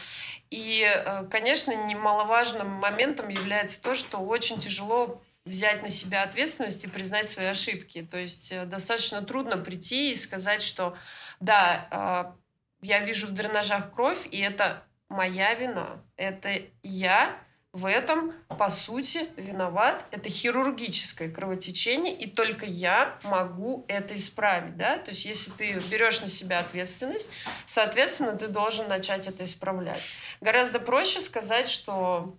[0.49, 6.89] И, э, конечно, немаловажным моментом является то, что очень тяжело взять на себя ответственность и
[6.89, 8.08] признать свои ошибки.
[8.10, 10.97] То есть э, достаточно трудно прийти и сказать, что
[11.39, 12.36] да,
[12.82, 16.01] э, я вижу в дренажах кровь, и это моя вина.
[16.15, 17.38] Это я
[17.71, 20.05] в этом, по сути, виноват.
[20.12, 24.75] Это хирургическое кровотечение, и только я могу это исправить.
[24.75, 24.97] Да?
[24.97, 27.29] То есть, если ты берешь на себя ответственность,
[27.65, 30.01] соответственно, ты должен начать это исправлять.
[30.41, 32.38] Гораздо проще сказать, что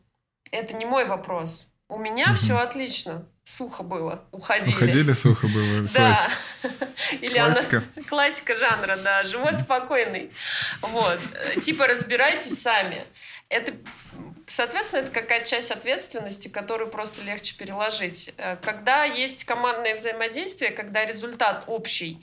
[0.50, 1.68] это не мой вопрос.
[1.88, 2.34] У меня угу.
[2.34, 3.26] все отлично.
[3.44, 4.24] Сухо было.
[4.30, 4.74] Уходили.
[4.74, 5.88] Уходили, сухо было.
[5.94, 6.16] Да.
[7.20, 7.82] Или классика.
[7.96, 9.22] Она, классика жанра, да.
[9.24, 10.30] Живот спокойный.
[10.82, 11.18] Вот.
[11.60, 13.02] Типа разбирайтесь сами.
[13.48, 13.72] Это
[14.50, 18.34] Соответственно, это какая-то часть ответственности, которую просто легче переложить.
[18.36, 22.20] Э, когда есть командное взаимодействие, когда результат общий,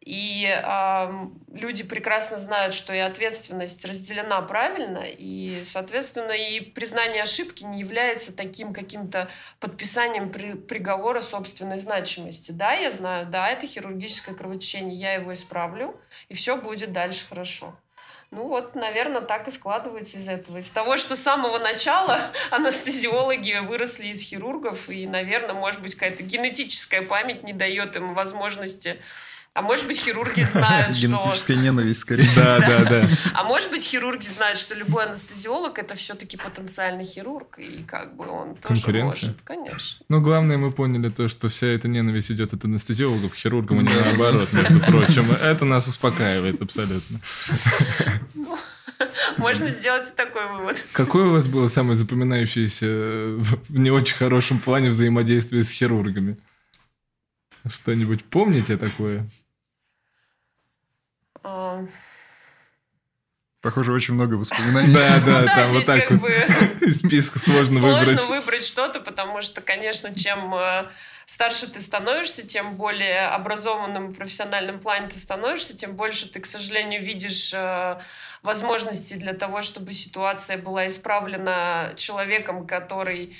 [0.00, 7.64] и э, люди прекрасно знают, что и ответственность разделена правильно, и, соответственно, и признание ошибки
[7.64, 9.28] не является таким каким-то
[9.60, 12.52] подписанием при, приговора собственной значимости.
[12.52, 17.76] Да, я знаю, да, это хирургическое кровотечение, я его исправлю, и все будет дальше хорошо.
[18.32, 20.56] Ну вот, наверное, так и складывается из этого.
[20.56, 22.18] Из того, что с самого начала
[22.50, 28.98] анестезиологи выросли из хирургов, и, наверное, может быть, какая-то генетическая память не дает им возможности
[29.54, 31.06] а может быть, хирурги знают, что...
[31.06, 32.28] Генетическая ненависть, скорее.
[32.34, 33.08] Да, да, да.
[33.34, 38.26] А может быть, хирурги знают, что любой анестезиолог это все-таки потенциальный хирург, и как бы
[38.28, 40.04] он тоже может, конечно.
[40.08, 43.82] Ну, главное, мы поняли то, что вся эта ненависть идет от анестезиологов к хирургам, а
[43.82, 45.30] не наоборот, между прочим.
[45.32, 47.20] Это нас успокаивает абсолютно.
[49.36, 50.82] Можно сделать такой вывод.
[50.92, 56.38] Какое у вас было самое запоминающееся в не очень хорошем плане взаимодействие с хирургами?
[57.68, 59.28] Что-нибудь помните такое?
[63.62, 64.92] Похоже, очень много воспоминаний.
[64.92, 66.30] Да, да, там вот так вот
[66.80, 68.20] из списка сложно выбрать.
[68.20, 70.88] Сложно выбрать что-то, потому что, конечно, чем э,
[71.26, 76.46] старше ты становишься, тем более образованным в профессиональном плане ты становишься, тем больше ты, к
[76.46, 78.00] сожалению, видишь э,
[78.42, 83.36] возможности для того, чтобы ситуация была исправлена человеком, который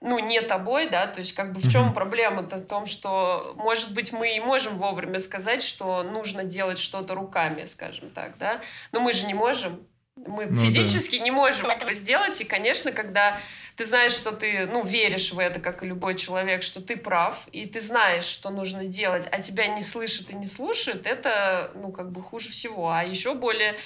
[0.00, 1.94] ну, не тобой, да, то есть как бы в чем mm-hmm.
[1.94, 2.56] проблема-то?
[2.56, 7.64] В том, что, может быть, мы и можем вовремя сказать, что нужно делать что-то руками,
[7.64, 8.60] скажем так, да,
[8.92, 11.24] но мы же не можем, мы ну, физически да.
[11.24, 13.38] не можем этого сделать, и, конечно, когда
[13.76, 17.48] ты знаешь, что ты, ну, веришь в это, как и любой человек, что ты прав,
[17.52, 21.92] и ты знаешь, что нужно делать, а тебя не слышат и не слушают, это, ну,
[21.92, 22.90] как бы хуже всего.
[22.90, 23.76] А еще более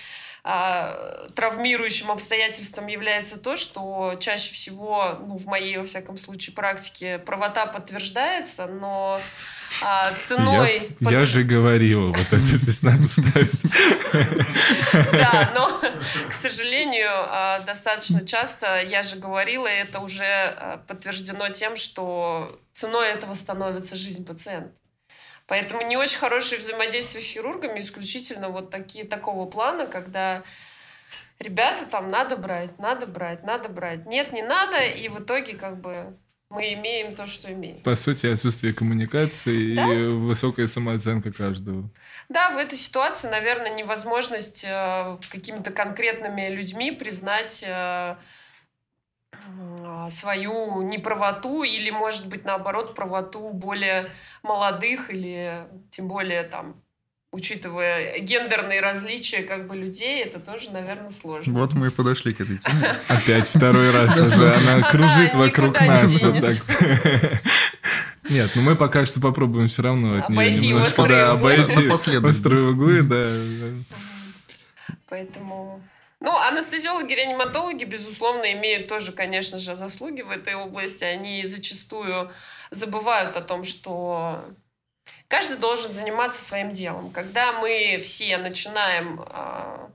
[0.43, 7.67] травмирующим обстоятельством является то, что чаще всего, ну, в моей, во всяком случае, практике правота
[7.67, 9.21] подтверждается, но
[9.83, 10.83] а, ценой...
[11.01, 11.13] Я, под...
[11.13, 13.63] я же говорила, вот это здесь надо ставить.
[15.13, 15.81] Да, но,
[16.29, 23.09] к сожалению, а, достаточно часто, я же говорила, это уже а, подтверждено тем, что ценой
[23.09, 24.73] этого становится жизнь пациента.
[25.51, 30.45] Поэтому не очень хорошее взаимодействие с хирургами исключительно вот такие, такого плана, когда
[31.41, 34.07] ребята там надо брать, надо брать, надо брать.
[34.07, 36.17] Нет, не надо, и в итоге как бы
[36.51, 37.81] мы имеем то, что имеем.
[37.81, 39.93] По сути, отсутствие коммуникации да?
[39.93, 41.91] и высокая самооценка каждого.
[42.29, 48.15] Да, в этой ситуации, наверное, невозможность э, какими-то конкретными людьми признать э,
[50.11, 54.11] свою неправоту или, может быть, наоборот, правоту более
[54.43, 56.83] молодых или тем более там
[57.33, 61.53] учитывая гендерные различия как бы людей, это тоже, наверное, сложно.
[61.59, 62.97] Вот мы и подошли к этой теме.
[63.09, 66.21] Опять второй раз уже она кружит вокруг нас.
[68.29, 73.29] Нет, ну мы пока что попробуем все равно от нее немножко обойти острые углы, да.
[75.09, 75.83] Поэтому
[76.21, 81.03] ну, анестезиологи, реаниматологи, безусловно, имеют тоже, конечно же, заслуги в этой области.
[81.05, 82.31] Они зачастую
[82.71, 84.45] забывают о том, что
[85.29, 87.11] каждый должен заниматься своим делом.
[87.11, 89.89] Когда мы все начинаем э,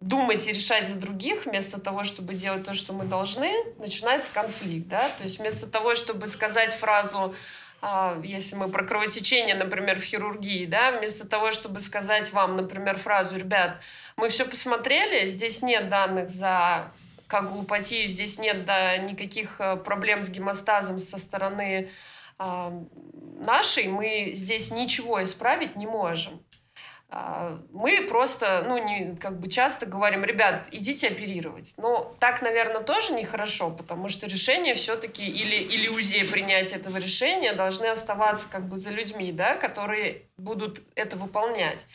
[0.00, 4.88] думать и решать за других, вместо того, чтобы делать то, что мы должны, начинается конфликт.
[4.88, 5.08] Да?
[5.16, 7.34] То есть вместо того, чтобы сказать фразу а,
[8.24, 13.36] если мы про кровотечение, например, в хирургии, да, вместо того, чтобы сказать вам, например, фразу,
[13.36, 13.80] ребят,
[14.16, 16.92] мы все посмотрели, здесь нет данных за
[17.28, 21.88] коагулопатию, здесь нет да, никаких э, проблем с гемостазом со стороны
[22.38, 22.82] э,
[23.38, 26.42] нашей, мы здесь ничего исправить не можем.
[27.10, 31.72] А, мы просто, ну, не, как бы часто говорим, ребят, идите оперировать.
[31.78, 37.86] Но так, наверное, тоже нехорошо, потому что решение все-таки или иллюзия принятия этого решения должны
[37.86, 41.86] оставаться как бы за людьми, да, которые будут это выполнять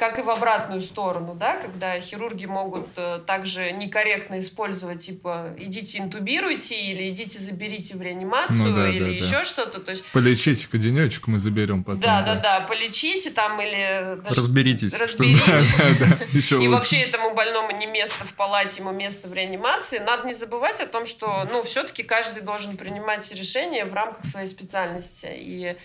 [0.00, 5.98] как и в обратную сторону, да, когда хирурги могут э, также некорректно использовать, типа, идите
[5.98, 9.44] интубируйте или идите заберите в реанимацию ну, да, или да, еще да.
[9.44, 9.78] что-то.
[9.78, 10.02] То есть...
[10.14, 12.00] Полечите-ка денечек мы заберем потом.
[12.00, 14.18] Да, да, да, да, полечите там или...
[14.22, 14.40] Даже...
[14.40, 14.94] Разберитесь.
[14.94, 16.52] Разберитесь.
[16.52, 19.98] И вообще этому больному не место в палате, ему место в реанимации.
[19.98, 24.46] Надо не забывать о том, что, ну, все-таки каждый должен принимать решения в рамках своей
[24.46, 25.28] специальности.
[25.30, 25.76] И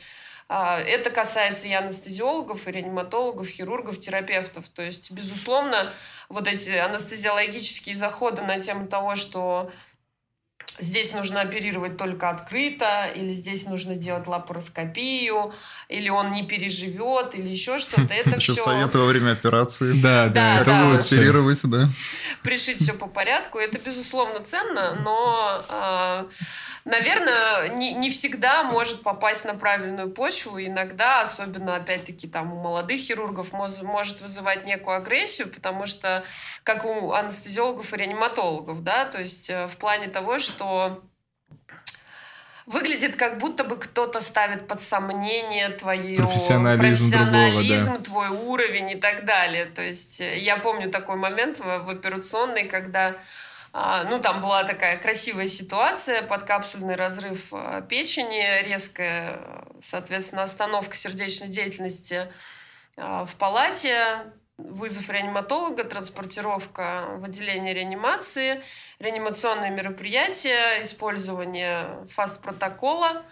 [0.47, 4.69] это касается и анестезиологов, и реаниматологов, хирургов, терапевтов.
[4.69, 5.91] То есть, безусловно,
[6.29, 9.71] вот эти анестезиологические заходы на тему того, что
[10.79, 15.53] здесь нужно оперировать только открыто, или здесь нужно делать лапароскопию,
[15.87, 18.13] или он не переживет, или еще что-то.
[18.13, 18.53] Это все...
[18.53, 19.99] советы во время операции.
[20.01, 20.97] Да, да, это да.
[20.97, 21.87] Оперировать, да.
[22.43, 23.59] Пришить все по порядку.
[23.59, 26.27] Это, безусловно, ценно, но а,
[26.85, 30.59] наверное, не, не всегда может попасть на правильную почву.
[30.59, 36.23] Иногда, особенно, опять-таки, там у молодых хирургов, может вызывать некую агрессию, потому что,
[36.63, 40.54] как у анестезиологов и реаниматологов, да, то есть э, в плане того, что
[42.65, 48.03] выглядит как будто бы кто-то ставит под сомнение твою профессионализм, профессионализм другого, да.
[48.03, 49.65] твой уровень и так далее.
[49.65, 53.15] То есть э, я помню такой момент в, в операционной, когда
[53.77, 59.41] а, ну, там была такая красивая ситуация, подкапсульный разрыв а, печени, резкая,
[59.81, 62.31] соответственно, остановка сердечной деятельности
[62.95, 68.61] а, в палате, вызов реаниматолога, транспортировка в отделение реанимации,
[68.99, 73.23] реанимационные мероприятия, использование фаст-протокола.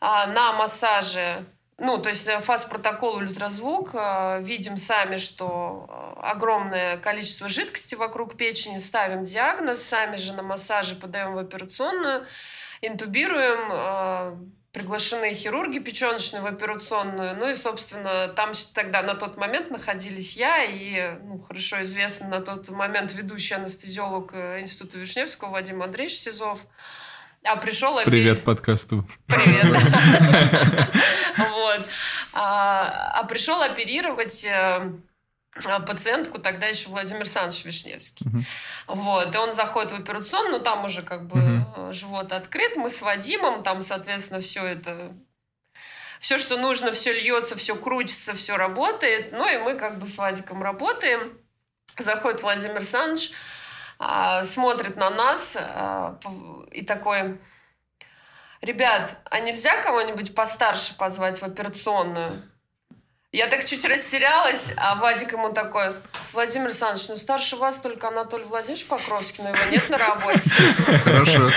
[0.00, 1.44] На массаже
[1.80, 8.36] ну, то есть э, фаз-протокол ультразвук, э, видим сами, что э, огромное количество жидкости вокруг
[8.36, 12.26] печени, ставим диагноз, сами же на массаже подаем в операционную,
[12.82, 17.36] интубируем, приглашены хирурги печеночные в операционную.
[17.36, 22.40] Ну и, собственно, там тогда на тот момент находились я и ну, хорошо известный на
[22.40, 26.66] тот момент ведущий анестезиолог Института Вишневского Вадим Андреевич Сизов.
[27.44, 27.98] А пришел...
[28.04, 29.08] Привет подкасту.
[29.26, 29.66] Привет.
[31.38, 31.86] Вот.
[32.32, 34.92] А, а пришел оперировать э,
[35.86, 38.26] пациентку, тогда еще Владимир Александрович Вишневский.
[38.26, 38.44] Uh-huh.
[38.86, 41.92] Вот, и он заходит в операционную, там уже как бы uh-huh.
[41.92, 45.12] живот открыт, мы с Вадимом, там, соответственно, все это
[46.20, 49.32] все, что нужно, все льется, все крутится, все работает.
[49.32, 51.38] Ну и мы как бы с Вадиком работаем.
[51.98, 53.32] Заходит Владимир Александрович,
[53.98, 56.18] а, смотрит на нас а,
[56.70, 57.40] и такой,
[58.60, 62.40] ребят, а нельзя кого-нибудь постарше позвать в операционную?
[63.30, 65.92] Я так чуть растерялась, а Вадик ему такой,
[66.32, 70.50] Владимир Александрович, ну старше вас только Анатолий Владимирович Покровский, но его нет на работе.
[71.04, 71.50] Хорошо.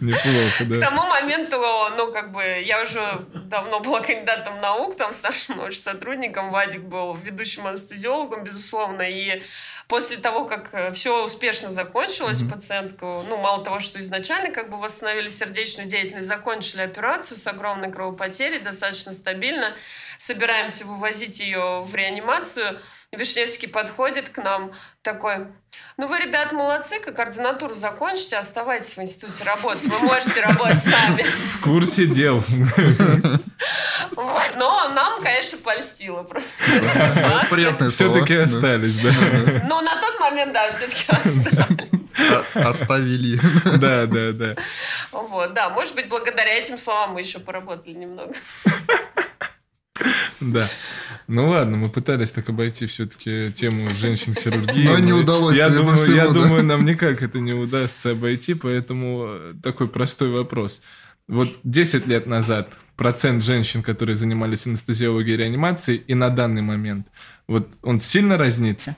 [0.00, 0.80] Неплохо, К да.
[0.88, 1.62] тому моменту,
[1.96, 3.24] ну, как бы, я уже
[3.54, 9.42] давно была кандидатом наук, там, старшим научным сотрудником, Вадик был ведущим анестезиологом, безусловно, и
[9.86, 15.28] после того, как все успешно закончилось, пациентку, ну, мало того, что изначально как бы восстановили
[15.28, 19.72] сердечную деятельность, закончили операцию с огромной кровопотерей, достаточно стабильно,
[20.18, 22.80] собираемся вывозить ее в реанимацию,
[23.14, 25.46] Вишневский подходит к нам такой,
[25.96, 31.22] ну вы, ребят, молодцы, как координатуру закончите, оставайтесь в институте работать, вы можете работать сами.
[31.22, 32.42] В курсе дел.
[34.16, 34.42] Вот.
[34.56, 36.62] Но нам, конечно, польстило просто.
[37.50, 37.90] Приятные.
[37.90, 39.10] Все-таки остались, да.
[39.68, 41.88] Но на тот момент, да, все-таки остались.
[42.54, 43.40] А- Оставили.
[43.78, 44.54] Да, да, да.
[45.10, 48.32] Вот, да, может быть, благодаря этим словам мы еще поработали немного.
[50.40, 50.68] Да.
[51.26, 54.86] Ну ладно, мы пытались так обойти все-таки тему женщин-хирургии.
[54.86, 56.32] Но не удалось, Я думаю, всему, я да.
[56.32, 60.82] думаю, нам никак это не удастся обойти, поэтому э, такой простой вопрос.
[61.26, 67.08] Вот 10 лет назад процент женщин, которые занимались анестезиологией и реанимацией, и на данный момент,
[67.46, 68.94] вот он сильно разнится?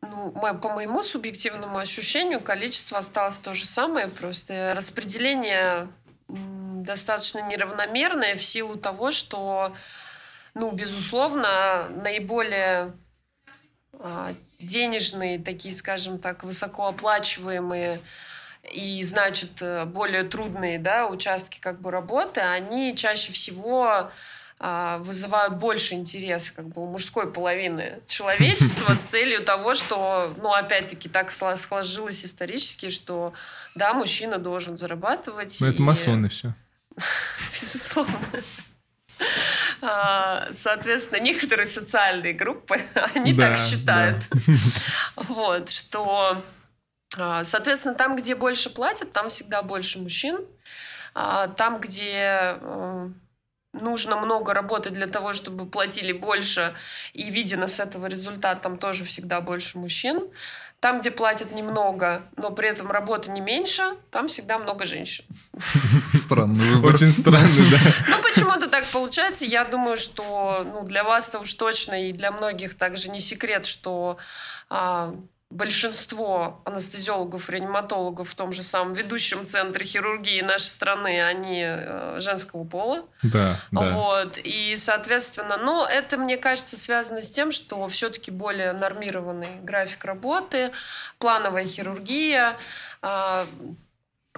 [0.00, 5.88] Ну, по моему субъективному ощущению, количество осталось то же самое, просто распределение
[6.82, 9.74] достаточно неравномерное в силу того, что,
[10.54, 12.92] ну, безусловно, наиболее
[13.94, 18.00] а, денежные, такие, скажем так, высокооплачиваемые
[18.72, 24.10] и, значит, более трудные да, участки как бы работы, они чаще всего
[24.58, 30.52] а, вызывают больше интереса как бы у мужской половины человечества с целью того, что, ну,
[30.52, 33.32] опять-таки, так сло- сложилось исторически, что,
[33.74, 35.56] да, мужчина должен зарабатывать.
[35.60, 36.52] Ну, это и- масоны все.
[37.52, 38.18] Безусловно.
[39.82, 42.80] А, Соответственно, некоторые социальные группы,
[43.14, 44.16] они Да, так считают.
[45.16, 46.42] Вот, что,
[47.16, 50.38] а, соответственно, там, где больше платят, там всегда больше мужчин.
[51.14, 53.10] А Там, где э,
[53.72, 56.74] нужно много работать для того, чтобы платили больше,
[57.12, 60.28] и видно с этого результат, там тоже всегда больше мужчин.
[60.80, 65.26] Там, где платят немного, но при этом работы не меньше, там всегда много женщин.
[66.14, 66.94] Странный выбор.
[66.94, 67.78] Очень странно, да.
[68.08, 69.44] Ну, почему-то так получается.
[69.44, 74.16] Я думаю, что ну, для вас-то уж точно и для многих также не секрет, что
[74.70, 75.14] а,
[75.50, 82.64] большинство анестезиологов, реаниматологов в том же самом ведущем центре хирургии нашей страны, они э, женского
[82.64, 83.04] пола.
[83.24, 83.80] Да, да.
[83.80, 84.38] Вот.
[84.38, 90.70] И, соответственно, но это, мне кажется, связано с тем, что все-таки более нормированный график работы,
[91.18, 92.56] плановая хирургия.
[93.02, 93.44] а,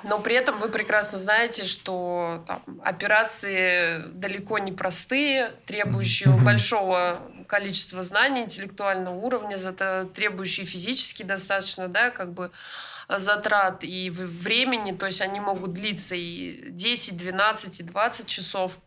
[0.04, 7.18] но при этом вы прекрасно знаете, что там, операции далеко не простые, требующие большого
[7.52, 12.50] количества знаний, интеллектуального уровня, зато требующие физически достаточно, да, как бы
[13.10, 18.78] э, затрат и времени, то есть они могут длиться и 10, 12, и 20 часов.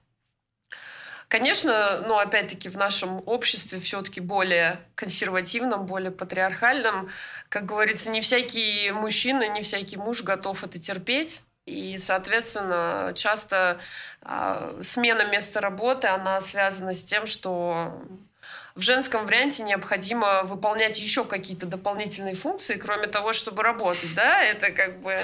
[1.28, 7.09] Конечно, ну, опять-таки, в нашем обществе все-таки более консервативном, более патриархальном,
[7.49, 11.43] как говорится, не всякий мужчина, не всякий муж готов это терпеть.
[11.68, 13.80] И, соответственно, часто
[14.22, 18.01] а, смена места работы, она связана с тем, что
[18.76, 24.71] в женском варианте необходимо выполнять еще какие-то дополнительные функции, кроме того, чтобы работать, да, это
[24.71, 25.17] как бы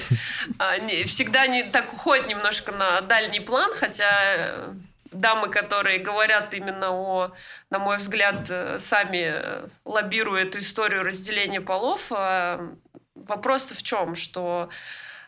[0.57, 4.73] а, всегда не так уходит немножко на дальний план, хотя э,
[5.11, 7.31] дамы, которые говорят именно о,
[7.69, 12.73] на мой взгляд, э, сами э, лоббируя эту историю разделения полов, а,
[13.15, 14.69] вопрос-то в чем, что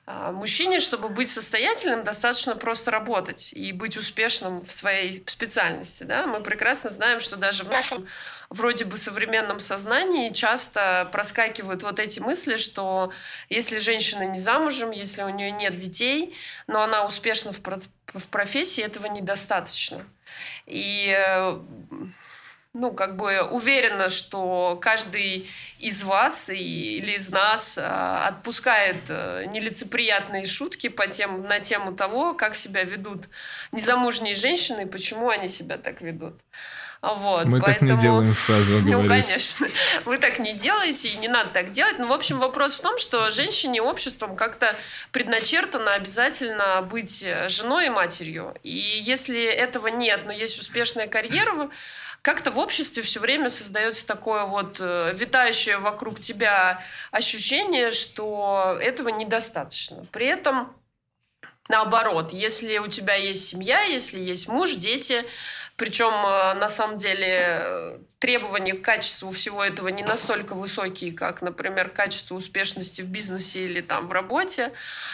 [0.06, 6.04] Мужчине, чтобы быть состоятельным, достаточно просто работать и быть успешным в своей специальности.
[6.04, 6.28] Да?
[6.28, 8.06] Мы прекрасно знаем, что даже в нашем
[8.50, 13.14] вроде бы современном сознании часто проскакивают вот эти мысли, что
[13.48, 16.36] если женщина не замужем, если у нее нет детей,
[16.68, 20.06] но она успешна в профессии, этого недостаточно.
[20.66, 21.62] И э,
[22.74, 25.48] ну, как бы уверена, что каждый
[25.80, 31.96] из вас и- или из нас а, отпускает э, нелицеприятные шутки по тем, на тему
[31.96, 33.30] того, как себя ведут
[33.72, 36.42] незамужние женщины и почему они себя так ведут.
[37.04, 39.28] Вот, Мы так не поэтому- делаем сразу, ну, оговорюсь.
[39.28, 39.68] конечно.
[40.06, 42.00] Вы так не делаете, и не надо так делать.
[42.00, 44.74] Но, в общем, вопрос в том, что женщине обществом как-то
[45.12, 48.56] предначертано обязательно быть э, женой и матерью.
[48.64, 48.70] И
[49.04, 51.70] если этого нет, но есть успешная карьера,
[52.22, 56.82] как-то в обществе все время создается такое вот э, витающее вокруг тебя
[57.12, 60.06] ощущение, что этого недостаточно.
[60.14, 60.74] При этом
[61.68, 65.26] наоборот, если у тебя есть семья, если есть муж, дети,
[65.76, 71.90] причем э, на самом деле требования к качеству всего этого не настолько высокие, как, например,
[71.90, 74.72] качество успешности в бизнесе или там в работе,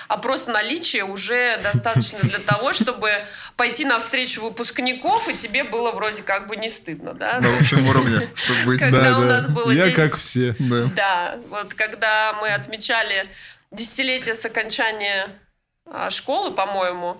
[0.07, 3.09] а просто наличие уже достаточно для того, чтобы
[3.57, 7.39] пойти на встречу выпускников, и тебе было вроде как бы не стыдно, да?
[7.39, 8.79] На общем уровне, чтобы быть.
[8.79, 9.27] Когда Да, у да.
[9.27, 10.55] нас было Я день- как все.
[10.59, 10.83] Да.
[10.95, 13.27] Да, вот когда мы отмечали
[13.71, 15.29] десятилетие с окончания
[15.91, 17.19] а, школы, по-моему,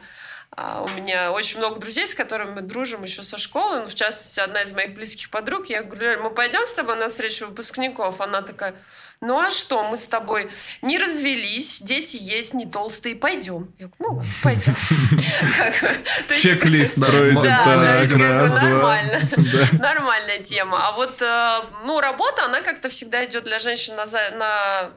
[0.52, 3.82] а, у меня очень много друзей, с которыми мы дружим еще со школы.
[3.82, 5.68] Ну, в частности, одна из моих близких подруг.
[5.70, 8.20] Я говорю, «Лёль, мы пойдем с тобой на встречу выпускников?
[8.20, 8.76] Она такая,
[9.22, 10.50] ну а что, мы с тобой
[10.82, 13.74] не развелись, дети есть, не толстые, пойдем.
[13.78, 14.76] Я говорю, ну ладно, пойдем.
[16.41, 17.41] Чек-лист пройден.
[17.41, 19.20] да, нормально.
[19.74, 20.88] Нормальная тема.
[20.88, 24.91] А вот, э, ну, работа, она как-то всегда идет для женщин на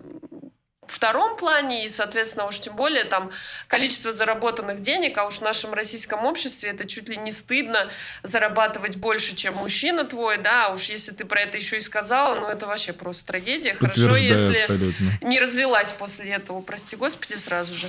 [1.02, 3.32] втором плане, и, соответственно, уж тем более там
[3.66, 7.90] количество заработанных денег, а уж в нашем российском обществе это чуть ли не стыдно
[8.22, 12.36] зарабатывать больше, чем мужчина твой, да, а уж если ты про это еще и сказала,
[12.36, 13.74] ну, это вообще просто трагедия.
[13.74, 15.18] Хорошо, если абсолютно.
[15.22, 17.88] не развелась после этого, прости господи, сразу же.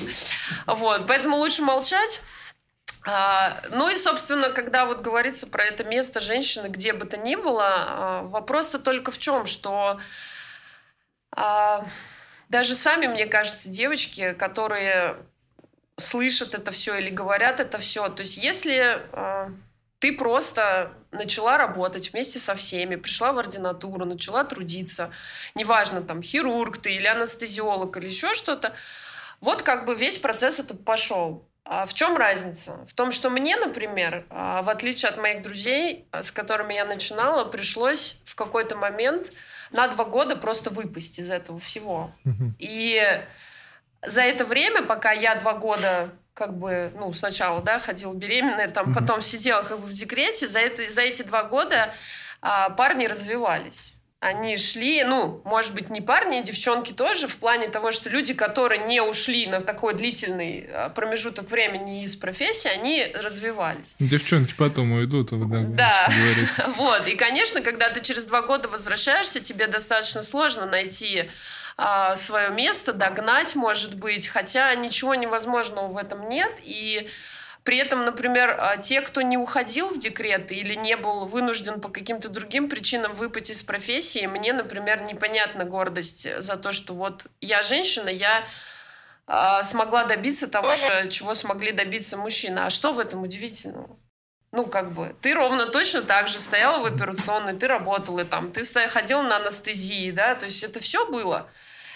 [0.65, 2.19] Вот, поэтому лучше молчать.
[3.05, 7.35] А, ну и, собственно, когда вот говорится про это место женщины, где бы то ни
[7.35, 9.99] было, а, вопрос-то только в чем, что
[11.29, 11.85] а,
[12.53, 15.17] даже сами, мне кажется, девочки, которые
[15.97, 19.49] слышат это все или говорят это все, то есть если а,
[19.97, 25.09] ты просто начала работать вместе со всеми, пришла в ординатуру, начала трудиться,
[25.55, 28.73] неважно, там, хирург ты или анестезиолог или еще что-то,
[29.41, 31.47] вот как бы весь процесс этот пошел.
[31.65, 32.85] А в чем разница?
[32.85, 36.85] В том, что мне, например, а, в отличие от моих друзей, а, с которыми я
[36.85, 39.31] начинала, пришлось в какой-то момент
[39.73, 42.11] на два года просто выпасть из этого всего.
[42.59, 43.01] И
[44.05, 48.93] за это время, пока я два года как бы, ну, сначала, да, ходила беременная, там,
[48.93, 51.93] потом сидела как бы в декрете, за, это, за эти два года
[52.41, 53.95] а, парни развивались.
[54.23, 58.33] Они шли, ну, может быть, не парни, и девчонки тоже, в плане того, что люди,
[58.33, 63.95] которые не ушли на такой длительный а, промежуток времени из профессии, они развивались.
[63.99, 66.07] Девчонки потом уйдут, вот так Да.
[66.07, 66.65] говорится.
[66.77, 67.05] Вот.
[67.09, 71.29] И, конечно, когда ты через два года возвращаешься, тебе достаточно сложно найти
[72.15, 76.51] свое место, догнать, может быть, хотя ничего невозможного в этом нет.
[76.63, 77.09] И
[77.63, 81.89] при этом, например, а, те, кто не уходил в декрет или не был вынужден по
[81.89, 87.63] каким-то другим причинам выпасть из профессии, мне, например, непонятна гордость за то, что вот я
[87.63, 88.43] женщина, я
[89.27, 90.69] а, смогла добиться того,
[91.09, 92.59] чего смогли добиться мужчины.
[92.59, 93.97] А что в этом удивительного?
[94.51, 98.63] Ну, как бы, ты ровно точно так же стояла в операционной, ты работала там, ты
[98.87, 101.49] ходила на анестезии, да, то есть это все было.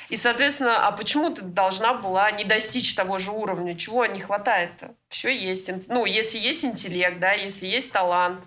[0.10, 3.76] И, соответственно, а почему ты должна была не достичь того же уровня?
[3.76, 4.95] Чего не хватает-то?
[5.10, 5.70] Все есть.
[5.89, 8.41] Ну, если есть интеллект, да, если есть талант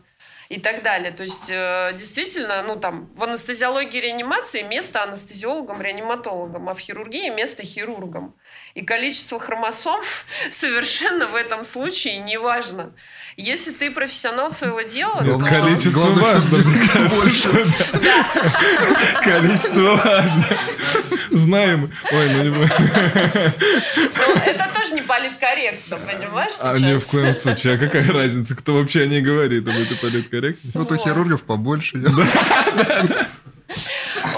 [0.48, 1.12] и так далее.
[1.12, 7.28] То есть, э, действительно, ну, там, в анестезиологии реанимации место анестезиологам, реаниматологам, а в хирургии
[7.28, 8.34] место хирургам.
[8.80, 10.00] И количество хромосом
[10.50, 12.92] совершенно в этом случае не важно.
[13.36, 15.44] Если ты профессионал своего дела, Ну, то...
[15.44, 17.66] количество главное, важно, мне кажется.
[17.92, 19.20] да.
[19.22, 20.46] Количество важно.
[21.30, 21.92] Знаем.
[22.10, 22.48] Ой, ну не.
[22.48, 22.64] Ну,
[24.46, 27.74] это тоже не политкорректно, понимаешь, А ни в коем случае.
[27.74, 30.78] А какая разница, кто вообще о ней говорит об этой политкорректности?
[30.78, 31.98] Ну, то хирургов побольше.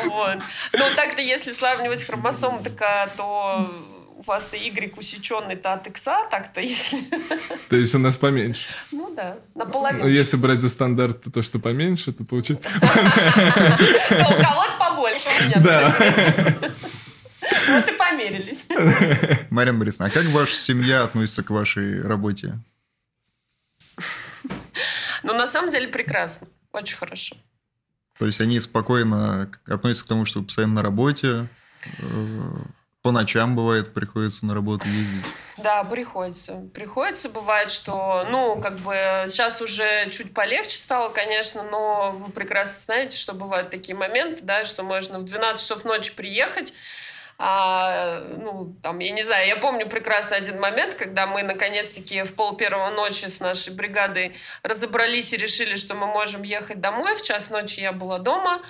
[0.05, 0.39] Вот.
[0.75, 3.73] Ну, так-то, если сравнивать хромосомы, так, а, то
[4.23, 6.99] у вас-то Y усеченный-то от X, так-то, если...
[7.69, 8.69] То есть у нас поменьше.
[8.93, 10.07] Ну да, Ну, наполовину.
[10.09, 12.69] если брать за стандарт то, что поменьше, то получается...
[12.81, 15.29] То у кого-то побольше.
[15.57, 15.95] Да.
[17.69, 18.67] Вот и померились.
[19.51, 22.55] Марина Борисовна, а как ваша семья относится к вашей работе?
[25.23, 26.47] Ну, на самом деле, прекрасно.
[26.73, 27.37] Очень хорошо.
[28.19, 31.49] То есть они спокойно относятся к тому, что вы постоянно на работе,
[31.99, 32.53] э,
[33.03, 35.25] по ночам бывает приходится на работу ездить.
[35.59, 36.63] Да, приходится.
[36.73, 42.81] Приходится, бывает, что, ну, как бы сейчас уже чуть полегче стало, конечно, но вы прекрасно
[42.81, 46.73] знаете, что бывают такие моменты, да, что можно в 12 часов ночи приехать,
[47.39, 52.35] а, ну, там, я не знаю, я помню прекрасно один момент, когда мы наконец-таки в
[52.37, 57.17] пол первого ночи с нашей бригадой разобрались и решили, что мы можем ехать домой.
[57.17, 58.63] В час ночи я была дома.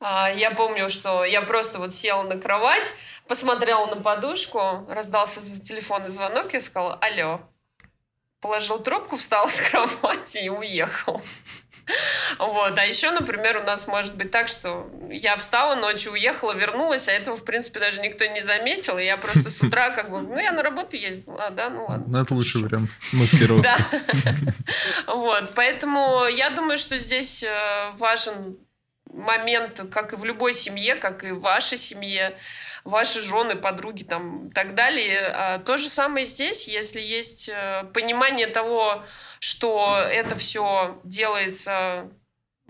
[0.00, 2.92] А, Я помню, что я просто вот села на кровать,
[3.28, 7.40] посмотрела на подушку, раздался за телефонный звонок, я сказала «Алло».
[8.40, 11.20] положил трубку, встал с кровати и уехал.
[12.38, 12.78] Вот.
[12.78, 17.12] А еще, например, у нас может быть так, что я встала ночью, уехала, вернулась, а
[17.12, 18.96] этого, в принципе, даже никто не заметил.
[18.98, 21.86] И я просто с утра как бы, ну, я на работу ездила, а, да, ну
[21.86, 22.04] ладно.
[22.06, 22.90] Ну, это лучший вариант.
[23.12, 23.76] Маскировка.
[24.24, 24.34] Да.
[25.14, 25.52] Вот.
[25.54, 28.56] Поэтому я думаю, что здесь э, важен
[29.12, 32.36] момент, как и в любой семье, как и в вашей семье,
[32.84, 35.26] ваши жены, подруги там и так далее.
[35.26, 39.02] А то же самое здесь, если есть э, понимание того,
[39.38, 42.10] что это все делается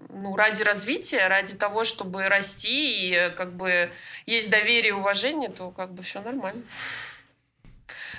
[0.08, 3.92] ну, ради развития, ради того, чтобы расти, и как бы
[4.26, 6.62] есть доверие и уважение, то как бы все нормально.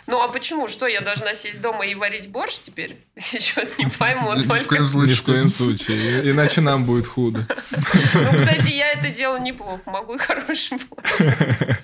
[0.08, 0.68] Ну а почему?
[0.68, 2.98] Что, я должна сесть дома и варить борщ теперь?
[3.32, 4.34] Еще не пойму.
[4.34, 4.66] Ни в Только...
[4.70, 5.16] коем Ни случае.
[5.16, 6.32] в коем случае.
[6.32, 7.48] Иначе нам будет худо.
[7.72, 9.82] Ну, кстати, я это делаю неплохо.
[9.86, 11.82] Могу и хороший борщ.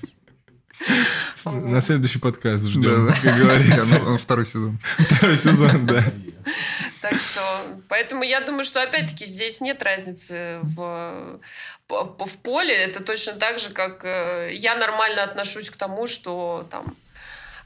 [1.45, 3.15] На следующий подкаст Да, ждем, да.
[3.23, 3.99] как говорится.
[4.03, 4.79] Ну, Второй сезон.
[4.99, 6.03] Второй сезон, да.
[7.01, 7.41] Так что,
[7.89, 11.39] поэтому я думаю, что опять-таки здесь нет разницы в,
[11.89, 12.73] в поле.
[12.73, 16.95] Это точно так же, как э, я нормально отношусь к тому, что там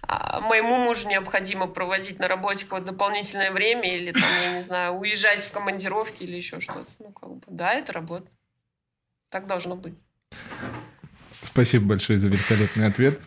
[0.08, 5.43] моему мужу необходимо проводить на работе какое-то дополнительное время или там, я не знаю, уезжать
[5.43, 6.88] в командировки или еще что-то.
[6.99, 8.28] Ну, как бы, да, это работа.
[9.30, 9.93] Так должно быть.
[11.43, 13.20] Спасибо большое за великолепный ответ.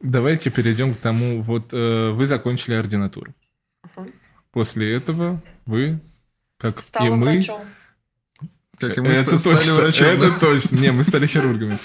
[0.00, 3.34] Давайте перейдем к тому, вот э, вы закончили ординатуру.
[3.96, 4.12] Мгм.
[4.50, 6.00] После этого вы,
[6.58, 7.60] как Стала и мы, врачом.
[8.80, 10.06] Как и мы это стали точно, врачом.
[10.08, 10.38] это да?
[10.38, 10.76] точно.
[10.76, 11.78] Не, мы стали хирургами.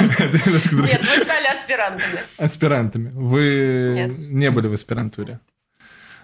[0.00, 2.20] Нет, вы стали аспирантами.
[2.38, 3.10] Аспирантами.
[3.14, 5.40] Вы не были в аспирантуре.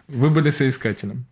[0.08, 1.26] Вы были соискателем.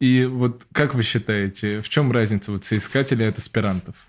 [0.00, 4.07] И вот как вы считаете, в чем разница вот соискателей от аспирантов?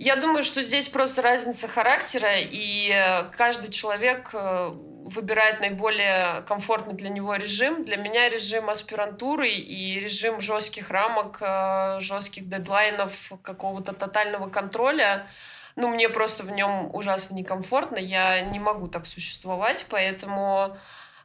[0.00, 6.94] Я думаю, что здесь просто разница характера, и э, каждый человек э, выбирает наиболее комфортный
[6.94, 7.82] для него режим.
[7.82, 15.26] Для меня режим аспирантуры и режим жестких рамок, э, жестких дедлайнов, какого-то тотального контроля,
[15.74, 20.76] ну, мне просто в нем ужасно некомфортно, я не могу так существовать, поэтому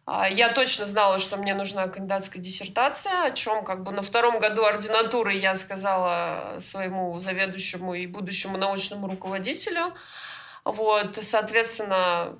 [0.05, 4.65] я точно знала, что мне нужна кандидатская диссертация, о чем как бы на втором году
[4.65, 9.93] ординатуры я сказала своему заведующему и будущему научному руководителю.
[10.65, 12.37] Вот, соответственно,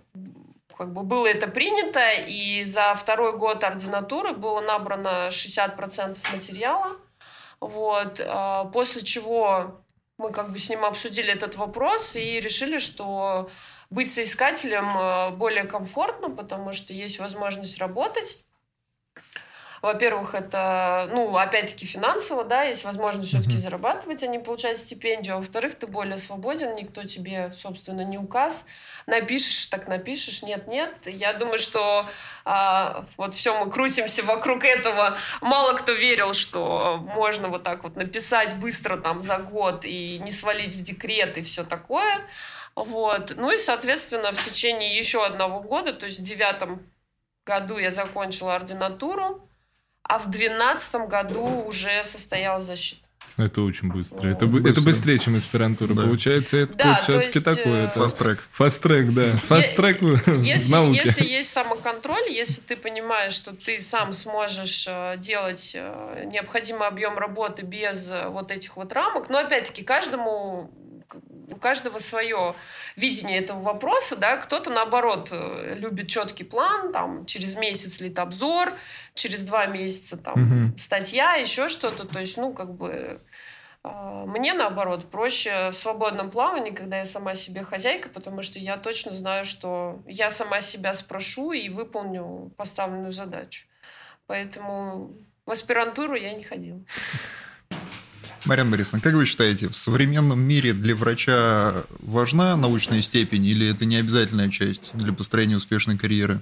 [0.78, 6.98] как бы было это принято, и за второй год ординатуры было набрано 60% материала.
[7.60, 9.82] Вот, а, после чего
[10.18, 13.50] мы как бы с ним обсудили этот вопрос и решили, что
[13.94, 18.40] быть соискателем э, более комфортно, потому что есть возможность работать.
[19.84, 23.60] Во-первых, это, ну, опять-таки финансово, да, есть возможность все-таки Мгм.
[23.60, 25.36] зарабатывать, а не получать стипендию.
[25.36, 28.66] А во-вторых, ты более свободен, никто тебе, собственно, не указ.
[29.08, 30.94] Напишешь, так напишешь, нет-нет.
[31.06, 32.08] Я думаю, что
[32.46, 35.18] а, вот все мы крутимся вокруг этого.
[35.42, 40.32] Мало кто верил, что можно вот так вот написать быстро там за год и не
[40.32, 42.26] свалить в декрет и все такое.
[42.76, 43.34] Вот.
[43.38, 46.82] Ну и, соответственно, в течение еще одного года, то есть в девятом
[47.46, 49.48] году я закончила ординатуру,
[50.04, 53.02] а в двенадцатом году уже состоялась защита.
[53.36, 54.28] Это очень быстро.
[54.30, 54.84] Это, бы- это быстро.
[54.84, 55.94] быстрее, чем аспирантура.
[55.96, 56.04] Да.
[56.04, 57.88] Получается, это Да, все-таки есть, такое.
[57.88, 58.00] Это...
[58.02, 58.48] Фаст-трек.
[58.52, 59.32] Фаст-трек, да.
[59.48, 61.02] Фаст-трек в Если, науке.
[61.06, 67.18] если есть самоконтроль, если ты понимаешь, что ты сам сможешь э, делать э, необходимый объем
[67.18, 70.70] работы без э, вот этих вот рамок, но опять-таки каждому
[71.52, 72.56] у каждого свое
[72.96, 78.74] видение этого вопроса, да, кто-то наоборот э, любит четкий план, там через месяц лит обзор,
[79.14, 80.78] через два месяца там Мгм.
[80.78, 83.20] статья, еще что-то, то есть, ну, как бы
[83.84, 88.78] э, мне, наоборот, проще в свободном плавании, когда я сама себе хозяйка, потому что я
[88.78, 93.68] точно знаю, что я сама себя спрошу и выполню поставленную задачу.
[94.28, 95.14] Поэтому
[95.46, 96.80] в аспирантуру я не ходила.
[98.46, 103.86] Марьяна Борисовна, как вы считаете, в современном мире для врача важна научная степень или это
[103.86, 106.42] не обязательная часть для построения успешной карьеры?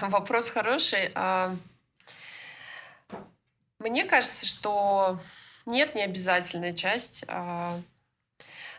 [0.00, 1.10] Вопрос хороший.
[1.14, 1.56] А,
[3.80, 5.20] Мне кажется, что
[5.66, 7.24] нет, не обязательная часть.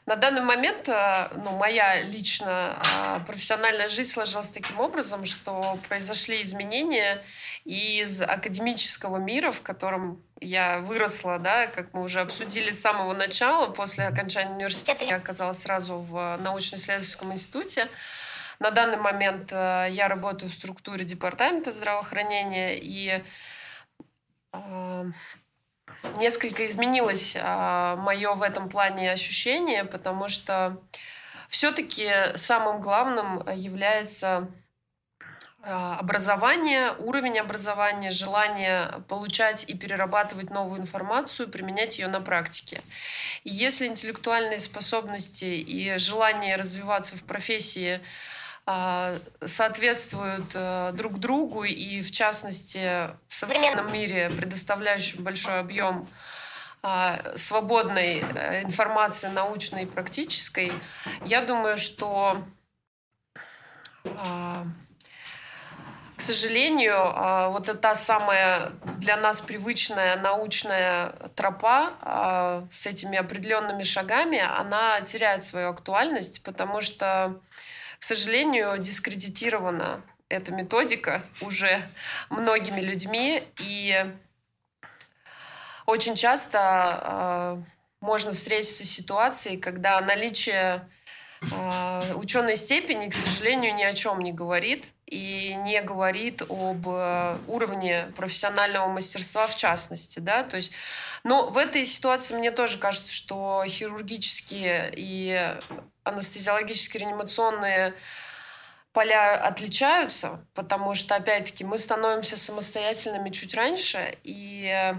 [0.06, 5.80] А, На данный момент, а, ну, моя лично а, профессиональная жизнь сложилась таким образом, что
[5.88, 7.24] произошли изменения
[7.66, 13.68] из академического мира, в котором я выросла, да, как мы уже обсудили с самого начала,
[13.68, 17.88] после окончания университета я оказалась сразу в научно-исследовательском институте.
[18.60, 23.24] На данный момент э, я работаю в структуре департамента здравоохранения, и
[26.18, 30.78] несколько изменилось мое в этом плане ощущение, потому что
[31.48, 34.50] все-таки самым главным является
[35.66, 42.82] а, образование, уровень образования, желание получать и перерабатывать новую информацию, применять ее на практике.
[43.46, 48.02] И если интеллектуальные способности и желание развиваться в профессии а,
[48.66, 56.08] соответствуют а, друг другу и, в частности, в современном мире, предоставляющем большой объем
[57.38, 60.70] свободной э, информации научной и практической,
[61.24, 62.44] я думаю, что
[66.16, 73.84] к сожалению, а, вот эта самая для нас привычная научная тропа а, с этими определенными
[73.84, 77.42] шагами, она теряет свою актуальность, потому что,
[78.04, 81.82] к сожалению, дискредитирована эта методика уже
[82.30, 83.96] многими людьми, и
[85.86, 87.64] очень часто а,
[88.02, 90.86] можно встретиться с ситуацией, когда наличие
[92.16, 98.12] ученой степени, к сожалению, ни о чем не говорит, и не говорит об э, уровне
[98.18, 100.72] профессионального мастерства в частности, да, то есть,
[101.24, 105.56] но в этой ситуации мне тоже кажется, что хирургические и
[106.04, 107.94] анестезиологические реанимационные
[108.92, 114.94] поля отличаются, потому что, опять-таки, мы становимся самостоятельными чуть раньше, и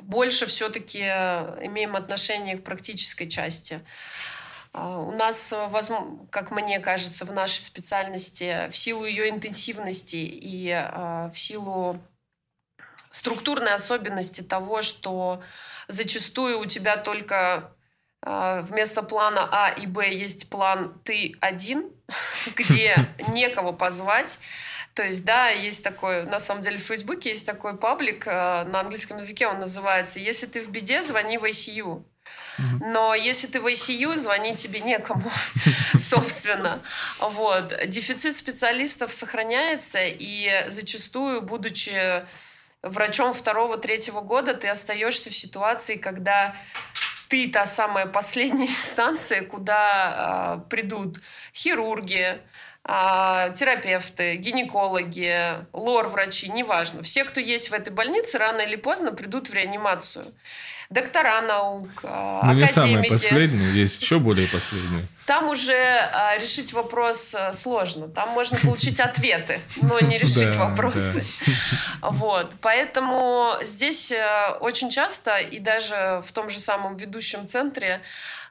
[0.00, 3.80] больше все-таки имеем отношение к практической части.
[4.74, 5.68] А, у нас, э,
[6.30, 12.02] как мне кажется, в нашей специальности в силу ее интенсивности и а, в силу
[13.10, 15.42] структурной особенности того, что
[15.86, 17.72] зачастую у тебя только
[18.20, 21.92] а, вместо плана А и Б есть план «ты один»,
[22.56, 22.96] где
[23.28, 24.40] некого позвать.
[24.94, 29.18] То есть, да, есть такой, на самом деле в Фейсбуке есть такой паблик, на английском
[29.18, 32.04] языке он называется «Если ты в беде, звони в ICU».
[32.80, 35.30] Но если ты в ICU, звонить тебе некому,
[35.98, 36.80] собственно.
[37.20, 37.74] Вот.
[37.86, 42.24] Дефицит специалистов сохраняется, и зачастую, будучи
[42.82, 46.54] врачом второго-третьего года, ты остаешься в ситуации, когда
[47.28, 51.20] ты та самая последняя инстанция, куда э, придут
[51.54, 52.40] хирурги,
[52.86, 57.02] терапевты, гинекологи, лор-врачи, неважно.
[57.02, 60.34] Все, кто есть в этой больнице, рано или поздно придут в реанимацию
[60.90, 65.06] доктора наук, а, Ну, не самые последние, есть еще более последние.
[65.26, 68.08] Там уже а, решить вопрос а, сложно.
[68.08, 71.24] Там можно получить ответы, но не решить вопросы.
[72.00, 72.52] Вот.
[72.60, 78.02] Поэтому здесь а, очень часто, и даже в том же самом ведущем центре,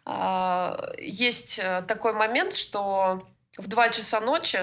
[0.05, 3.27] а, есть а, такой момент, что
[3.57, 4.59] в 2 часа ночи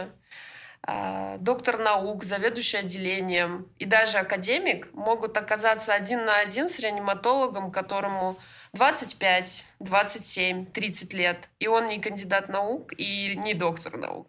[0.83, 7.71] а, доктор наук, заведующий отделением и даже академик могут оказаться один на один с реаниматологом,
[7.71, 8.39] которому
[8.73, 14.29] 25, 27, 30 лет, и он не кандидат наук и не доктор наук.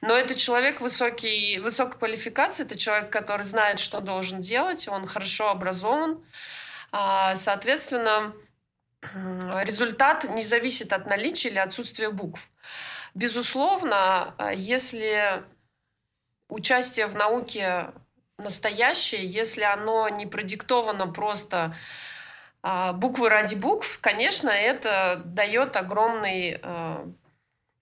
[0.00, 5.50] Но это человек высокий, высокой квалификации, это человек, который знает, что должен делать, он хорошо
[5.50, 6.24] образован.
[6.90, 8.32] А, соответственно,
[9.02, 12.48] результат не зависит от наличия или отсутствия букв.
[13.18, 15.42] Безусловно, а, если
[16.48, 17.90] участие в науке
[18.38, 21.74] настоящее, если оно не продиктовано просто
[22.62, 27.08] а, буквы ради букв, конечно, это дает огромный а,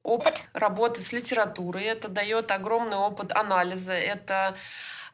[0.02, 4.56] опыт работы с литературой, это дает огромный опыт анализа, это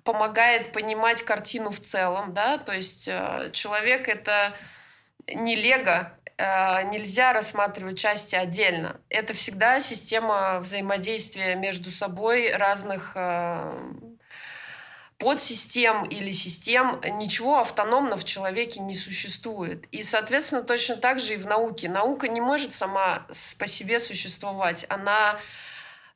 [0.05, 3.07] помогает понимать картину в целом, да, то есть
[3.53, 4.53] человек это
[5.27, 9.01] не лего, нельзя рассматривать части отдельно.
[9.09, 13.17] Это всегда система взаимодействия между собой разных
[15.23, 19.87] подсистем или систем, ничего автономно в человеке не существует.
[19.93, 21.89] И, соответственно, точно так же и в науке.
[21.89, 23.27] Наука не может сама
[23.59, 24.85] по себе существовать.
[24.89, 25.39] Она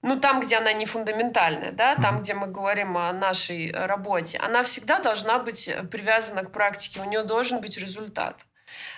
[0.02, 4.62] ну, там, где она не фундаментальная, да, там, где мы говорим о нашей работе, она
[4.62, 8.44] всегда должна быть привязана к практике, у нее должен быть результат.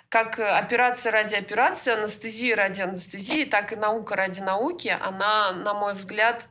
[0.08, 5.92] Как операция ради операции, анестезия ради анестезии, так и наука ради науки, она, на мой
[5.92, 6.48] взгляд,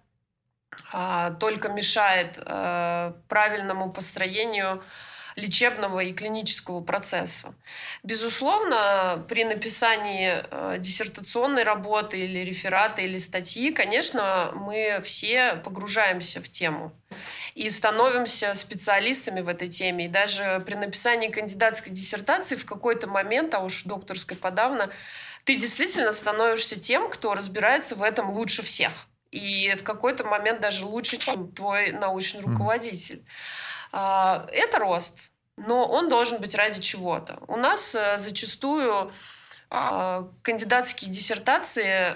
[0.92, 4.84] а, только мешает э, правильному построению
[5.38, 7.54] лечебного и клинического процесса.
[8.04, 16.50] Безусловно, при написании э, диссертационной работы или реферата или статьи, конечно, мы все погружаемся в
[16.50, 16.92] тему
[17.54, 20.06] и становимся специалистами в этой теме.
[20.06, 24.90] И даже при написании кандидатской диссертации в какой-то момент, а уж докторской подавно,
[25.44, 30.86] ты действительно становишься тем, кто разбирается в этом лучше всех и в какой-то момент даже
[30.86, 33.18] лучше, чем твой научный руководитель.
[33.18, 33.26] Mm.
[33.98, 37.40] Это рост, но он должен быть ради чего-то.
[37.48, 39.12] У нас э, зачастую
[39.70, 42.16] а, кандидатские диссертации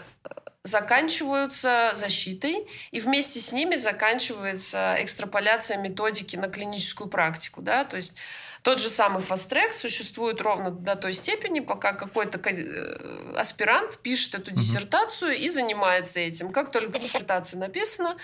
[0.64, 7.62] заканчиваются защитой, и вместе с ними заканчивается экстраполяция методики на клиническую практику.
[7.62, 7.84] Да?
[7.84, 8.14] То есть
[8.62, 14.52] тот же самый фаст-трек существует ровно до той степени, пока какой-то э, аспирант пишет эту
[14.52, 16.52] диссертацию и занимается этим.
[16.52, 18.18] Как только диссертация написана,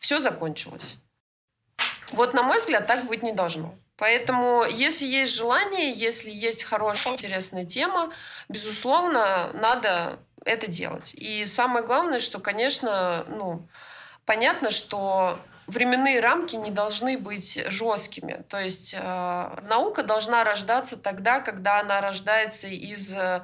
[0.00, 0.98] все закончилось.
[2.12, 3.74] Вот, на мой взгляд, так быть не должно.
[3.96, 8.10] Поэтому, если есть желание, если есть хорошая, интересная тема,
[8.48, 11.14] безусловно, надо это делать.
[11.14, 13.66] И самое главное, что, конечно, ну,
[14.24, 18.44] понятно, что временные рамки не должны быть жесткими.
[18.48, 23.42] То есть э, наука должна рождаться тогда, когда она рождается из э,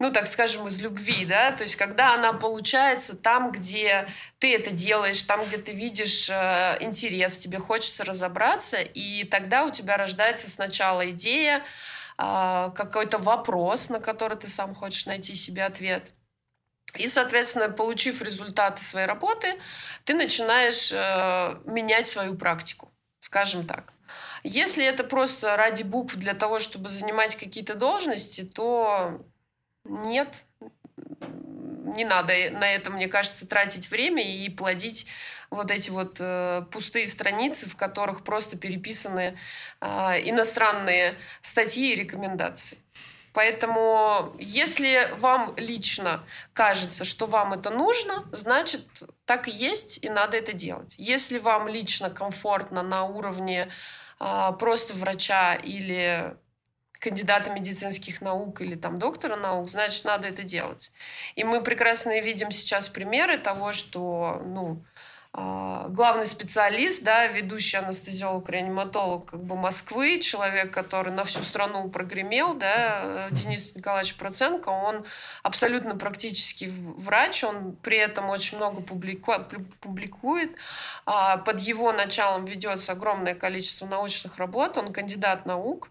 [0.00, 4.70] ну, так скажем, из любви, да, то есть когда она получается там, где ты это
[4.70, 10.48] делаешь, там, где ты видишь э, интерес, тебе хочется разобраться, и тогда у тебя рождается
[10.48, 11.64] сначала идея,
[12.16, 16.12] э, какой-то вопрос, на который ты сам хочешь найти себе ответ.
[16.94, 19.58] И, соответственно, получив результаты своей работы,
[20.04, 23.92] ты начинаешь э, менять свою практику, скажем так.
[24.44, 29.20] Если это просто ради букв для того, чтобы занимать какие-то должности, то
[29.88, 30.44] нет,
[31.94, 35.06] не надо на это, мне кажется, тратить время и плодить
[35.50, 39.38] вот эти вот э, пустые страницы, в которых просто переписаны
[39.80, 39.86] э,
[40.28, 42.78] иностранные статьи и рекомендации.
[43.32, 48.86] Поэтому, если вам лично кажется, что вам это нужно, значит,
[49.26, 50.94] так и есть, и надо это делать.
[50.98, 53.70] Если вам лично комфортно на уровне
[54.20, 56.36] э, просто врача или
[56.98, 60.92] кандидата медицинских наук или там доктора наук, значит, надо это делать.
[61.34, 64.82] И мы прекрасно видим сейчас примеры того, что, ну,
[65.40, 72.54] а, главный специалист, да, ведущий анестезиолог-реаниматолог как бы Москвы, человек, который на всю страну прогремел,
[72.54, 75.04] да, Денис Николаевич Проценко, он
[75.42, 80.56] абсолютно практически врач, он при этом очень много публикует.
[81.04, 85.90] А, под его началом ведется огромное количество научных работ, он кандидат наук,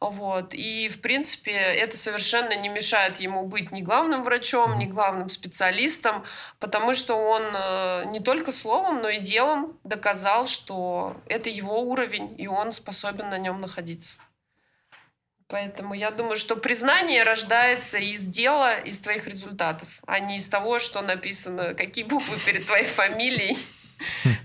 [0.00, 0.54] вот.
[0.54, 6.24] И, в принципе, это совершенно не мешает ему быть ни главным врачом, ни главным специалистом,
[6.60, 12.34] потому что он э, не только словом, но и делом доказал, что это его уровень,
[12.38, 14.18] и он способен на нем находиться.
[15.48, 20.78] Поэтому я думаю, что признание рождается из дела, из твоих результатов, а не из того,
[20.78, 23.58] что написано, какие буквы перед твоей фамилией.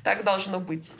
[0.03, 0.93] Так должно быть.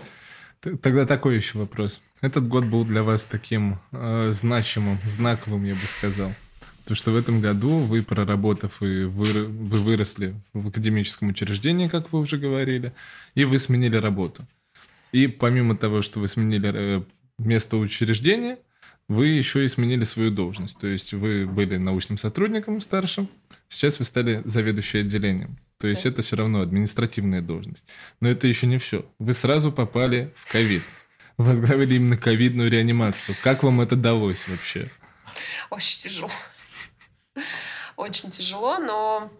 [0.62, 2.04] Тогда такой еще вопрос.
[2.24, 6.34] Этот год был для вас таким э, значимым, знаковым, я бы сказал.
[6.84, 12.14] Потому что в этом году вы, проработав и вы, вы выросли в академическом учреждении, как
[12.14, 12.94] вы уже говорили,
[13.36, 14.42] и вы сменили работу.
[15.12, 17.04] И помимо того, что вы сменили э,
[17.40, 18.58] место учреждения,
[19.10, 20.78] вы еще и сменили свою должность.
[20.78, 23.28] То есть вы были научным сотрудником старшим,
[23.68, 25.58] сейчас вы стали заведующей отделением.
[25.78, 26.10] То есть да.
[26.12, 27.84] это все равно административная должность.
[28.22, 29.06] Но это еще не все.
[29.20, 30.84] Вы сразу попали в ковид.
[31.38, 33.36] Возглавили именно ковидную реанимацию.
[33.42, 34.90] Как вам это далось вообще?
[35.70, 36.30] Очень тяжело.
[37.96, 39.32] Очень тяжело, но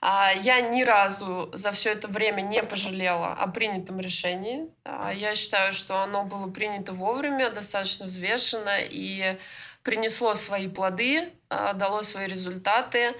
[0.00, 4.68] а, я ни разу за все это время не пожалела о принятом решении.
[4.84, 9.38] А, я считаю, что оно было принято вовремя, достаточно взвешенно и
[9.82, 13.14] принесло свои плоды, а, дало свои результаты.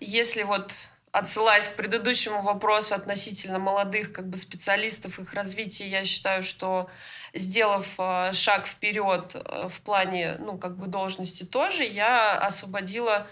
[0.00, 0.74] Если вот
[1.18, 6.90] отсылаясь к предыдущему вопросу относительно молодых как бы специалистов, их развития, я считаю, что
[7.32, 13.26] сделав э, шаг вперед э, в плане, ну, как бы должности тоже, я освободила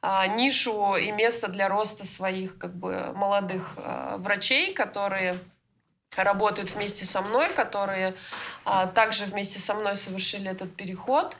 [0.00, 5.38] а, нишу и место для роста своих как бы молодых а, врачей, которые
[6.16, 8.14] работают вместе со мной, которые
[8.64, 11.36] а, также вместе со мной совершили этот переход.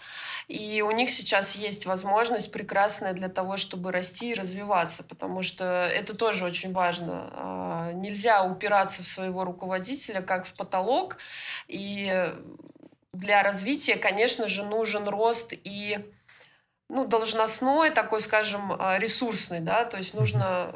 [0.49, 5.65] И у них сейчас есть возможность прекрасная для того, чтобы расти и развиваться, потому что
[5.65, 7.31] это тоже очень важно.
[7.33, 11.19] А, нельзя упираться в своего руководителя как в потолок.
[11.69, 12.33] И
[13.13, 15.99] для развития, конечно же, нужен рост и
[16.89, 20.75] ну, должностной, такой, скажем, а, ресурсный, да, то есть нужно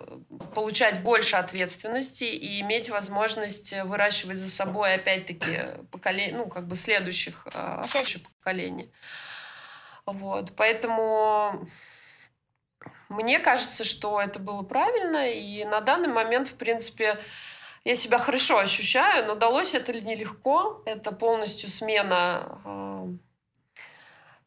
[0.54, 5.60] получать больше ответственности и иметь возможность выращивать за собой, опять-таки,
[5.90, 8.90] поколение, ну, как бы следующих, а, следующих поколений.
[10.06, 11.66] Вот, поэтому
[13.08, 17.18] мне кажется, что это было правильно, и на данный момент, в принципе,
[17.84, 20.82] я себя хорошо ощущаю, но далось это нелегко.
[20.86, 23.06] Это полностью смена, э,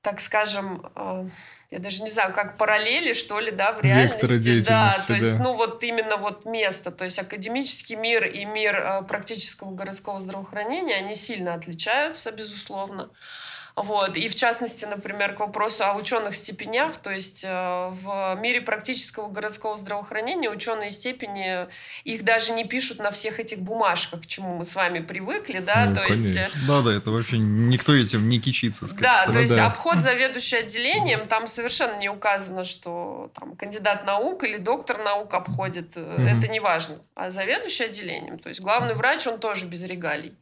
[0.02, 1.26] так скажем, э,
[1.72, 4.22] я даже не знаю, как параллели, что ли, да, в реальности.
[4.70, 5.16] Да, то да.
[5.18, 6.92] есть, ну, вот именно вот место.
[6.92, 13.10] То есть академический мир и мир э, практического городского здравоохранения, они сильно отличаются, безусловно.
[13.76, 14.16] Вот.
[14.16, 17.50] И в частности, например, к вопросу о ученых степенях, то есть э,
[17.92, 21.68] в мире практического городского здравоохранения ученые степени,
[22.06, 25.88] их даже не пишут на всех этих бумажках, к чему мы с вами привыкли, да,
[25.88, 26.26] ну, то конечно.
[26.26, 26.68] есть...
[26.68, 28.88] Да, да, это вообще никто этим не кичится.
[28.88, 29.04] Сказать.
[29.04, 29.68] Да, то ну, есть да.
[29.68, 35.98] обход заведующий отделением, там совершенно не указано, что там кандидат наук или доктор наук обходит,
[35.98, 36.38] mm-hmm.
[36.38, 40.34] это не важно, а заведующий отделением, то есть главный врач, он тоже без регалий.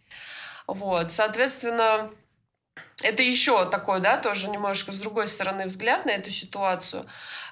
[0.67, 2.11] Вот, соответственно,
[3.03, 7.05] это еще такой, да, тоже немножко с другой стороны взгляд на эту ситуацию,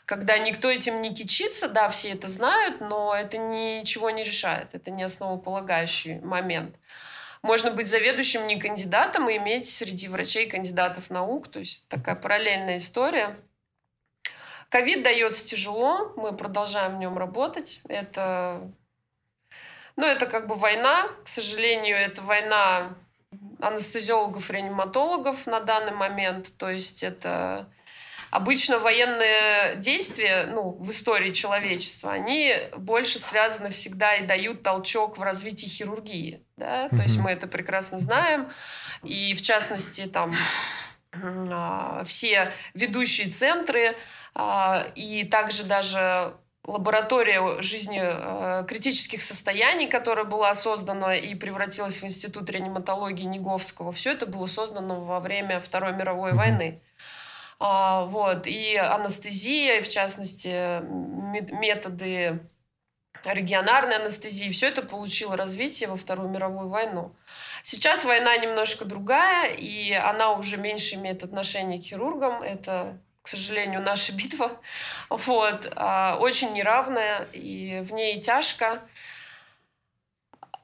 [0.05, 4.91] когда никто этим не кичится, да, все это знают, но это ничего не решает, это
[4.91, 6.75] не основополагающий момент.
[7.41, 12.77] Можно быть заведующим не кандидатом и иметь среди врачей кандидатов наук, то есть такая параллельная
[12.77, 13.35] история.
[14.69, 17.81] Ковид дается тяжело, мы продолжаем в нем работать.
[17.89, 18.71] Это,
[19.97, 22.95] ну, это как бы война, к сожалению, это война
[23.59, 26.57] анестезиологов, реаниматологов на данный момент.
[26.57, 27.69] То есть это
[28.31, 35.21] обычно военные действия ну, в истории человечества, они больше связаны всегда и дают толчок в
[35.21, 36.43] развитии хирургии.
[36.57, 36.85] Да?
[36.85, 36.95] Mm-hmm.
[36.95, 38.49] То есть мы это прекрасно знаем.
[39.03, 40.33] И в частности, там
[41.13, 43.95] а, все ведущие центры
[44.33, 52.05] а, и также даже лаборатория жизни э, критических состояний, которая была создана и превратилась в
[52.05, 56.81] институт реаниматологии Неговского, все это было создано во время Второй мировой войны.
[57.59, 58.47] А, вот.
[58.47, 60.81] И анестезия, и в частности
[61.53, 62.39] методы
[63.23, 67.15] регионарной анестезии, все это получило развитие во Вторую мировую войну.
[67.63, 72.41] Сейчас война немножко другая, и она уже меньше имеет отношение к хирургам.
[72.41, 74.59] Это к сожалению, наша битва.
[75.09, 75.71] Вот.
[75.75, 78.81] А, очень неравная, и в ней тяжко.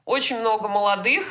[0.04, 1.26] Очень много молодых,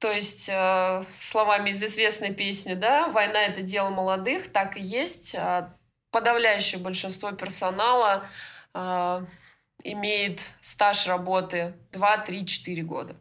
[0.00, 5.36] то есть, э, словами из известной песни, да, война– это дело молодых, так и есть.
[5.36, 5.72] А
[6.10, 8.26] подавляющее большинство персонала
[9.84, 13.16] имеет стаж работы 2, 3, 4 года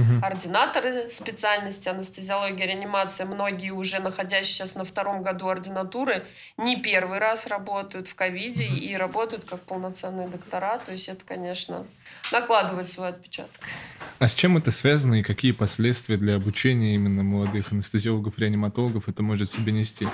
[0.00, 0.24] угу.
[0.24, 6.26] ординаторы специальности анестезиология, реанимация, многие уже находящиеся сейчас на втором году ординатуры,
[6.56, 8.76] не первый раз работают в ковиде угу.
[8.76, 10.78] и работают как полноценные доктора.
[10.78, 11.86] То есть это, конечно,
[12.32, 13.60] накладывает свой отпечаток.
[14.18, 19.22] А с чем это связано и какие последствия для обучения именно молодых анестезиологов, реаниматологов это
[19.22, 20.08] может себе нести?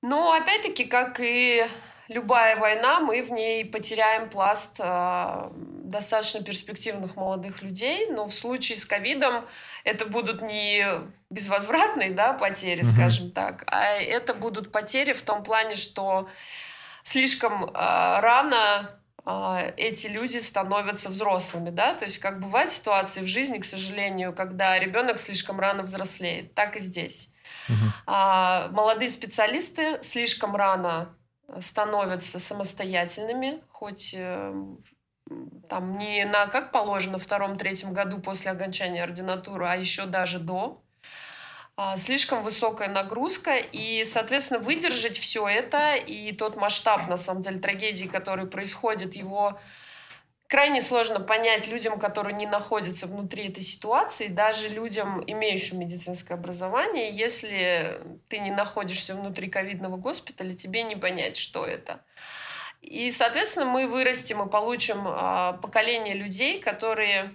[0.00, 1.66] Ну, опять-таки, как и
[2.08, 8.78] любая война, мы в ней потеряем пласт э, достаточно перспективных молодых людей, но в случае
[8.78, 9.46] с ковидом
[9.84, 10.86] это будут не
[11.30, 12.88] безвозвратные да, потери, угу.
[12.88, 16.28] скажем так, а это будут потери в том плане, что
[17.02, 18.90] слишком э, рано
[19.24, 24.34] э, эти люди становятся взрослыми, да, то есть как бывают ситуации в жизни, к сожалению,
[24.34, 27.30] когда ребенок слишком рано взрослеет, так и здесь.
[27.68, 27.92] Угу.
[28.06, 31.14] А, молодые специалисты слишком рано
[31.60, 34.52] становятся самостоятельными, хоть э,
[35.68, 40.82] там не на, как положено, втором-третьем году после окончания ординатуры, а еще даже до.
[41.76, 47.58] А, слишком высокая нагрузка, и, соответственно, выдержать все это и тот масштаб, на самом деле,
[47.58, 49.58] трагедии, который происходит, его
[50.54, 57.10] крайне сложно понять людям, которые не находятся внутри этой ситуации, даже людям, имеющим медицинское образование,
[57.10, 62.04] если ты не находишься внутри ковидного госпиталя, тебе не понять, что это.
[62.82, 67.32] И, соответственно, мы вырастем и получим э, поколение людей, которые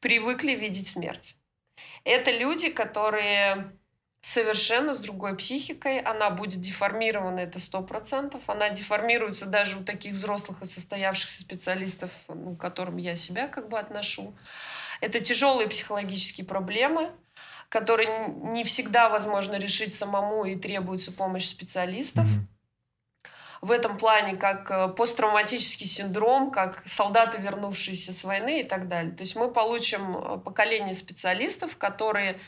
[0.00, 1.36] привыкли видеть смерть.
[2.04, 3.72] Это люди, которые
[4.24, 8.48] совершенно с другой психикой, она будет деформирована, это сто процентов.
[8.48, 13.68] Она деформируется даже у таких взрослых и состоявшихся специалистов, ну, к которым я себя как
[13.68, 14.34] бы отношу.
[15.02, 17.10] Это тяжелые психологические проблемы,
[17.68, 22.24] которые не всегда возможно решить самому и требуется помощь специалистов.
[22.24, 23.28] Mm-hmm.
[23.60, 29.12] В этом плане как э, посттравматический синдром, как солдаты, вернувшиеся с войны и так далее.
[29.12, 32.40] То есть мы получим э, поколение специалистов, которые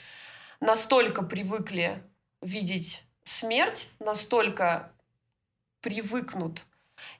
[0.61, 2.03] настолько привыкли
[2.43, 4.93] видеть смерть, настолько
[5.81, 6.65] привыкнут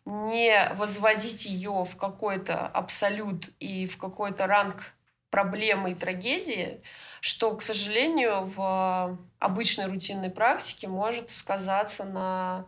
[0.05, 4.95] не возводить ее в какой-то абсолют и в какой-то ранг
[5.31, 6.81] проблемы и трагедии,
[7.21, 12.67] что, к сожалению, в обычной рутинной практике может сказаться на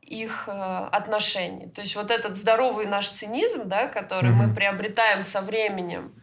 [0.00, 1.66] их э, отношении.
[1.66, 4.48] То есть вот этот здоровый наш цинизм, да, который mm-hmm.
[4.48, 6.14] мы приобретаем со временем,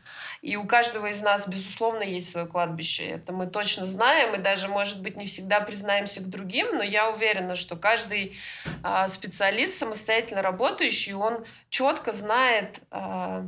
[0.41, 3.05] и у каждого из нас, безусловно, есть свое кладбище.
[3.05, 7.11] Это мы точно знаем, и даже, может быть, не всегда признаемся к другим, но я
[7.11, 8.35] уверена, что каждый
[8.83, 13.47] э, специалист, самостоятельно работающий, он четко знает, э,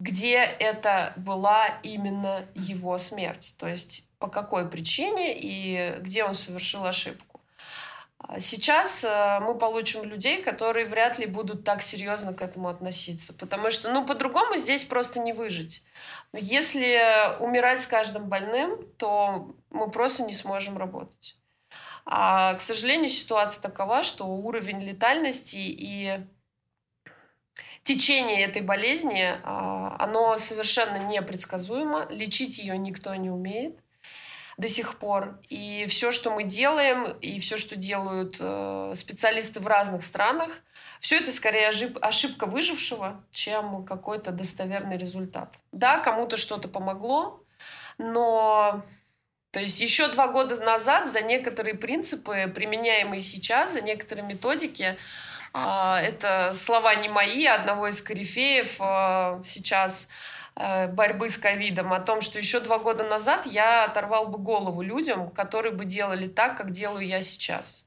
[0.00, 6.84] где это была именно его смерть, то есть по какой причине и где он совершил
[6.84, 7.33] ошибку.
[8.26, 13.34] А сейчас э, мы получим людей, которые вряд ли будут так серьезно к этому относиться,
[13.34, 15.84] потому что, ну, по-другому здесь просто не выжить.
[16.32, 16.98] Если
[17.40, 21.36] умирать с каждым больным, то мы просто не сможем работать.
[22.06, 26.20] А, к сожалению, ситуация такова, что уровень летальности и
[27.82, 32.06] течение этой болезни, а, оно совершенно непредсказуемо.
[32.08, 33.83] Лечить ее никто не умеет
[34.56, 35.38] до сих пор.
[35.48, 40.62] И все, что мы делаем, и все, что делают э, специалисты в разных странах,
[41.00, 45.58] все это скорее ошибка выжившего, чем какой-то достоверный результат.
[45.72, 47.42] Да, кому-то что-то помогло,
[47.98, 48.82] но
[49.50, 54.96] то есть еще два года назад за некоторые принципы, применяемые сейчас, за некоторые методики,
[55.52, 60.08] а, это слова не мои, а одного из корифеев а, сейчас
[60.56, 65.28] борьбы с ковидом, о том, что еще два года назад я оторвал бы голову людям,
[65.28, 67.84] которые бы делали так, как делаю я сейчас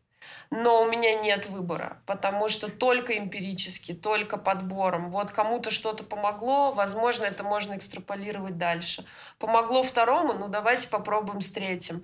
[0.49, 5.11] но у меня нет выбора, потому что только эмпирически, только подбором.
[5.11, 9.03] Вот кому-то что-то помогло, возможно, это можно экстраполировать дальше.
[9.39, 12.03] Помогло второму, ну давайте попробуем с третьим.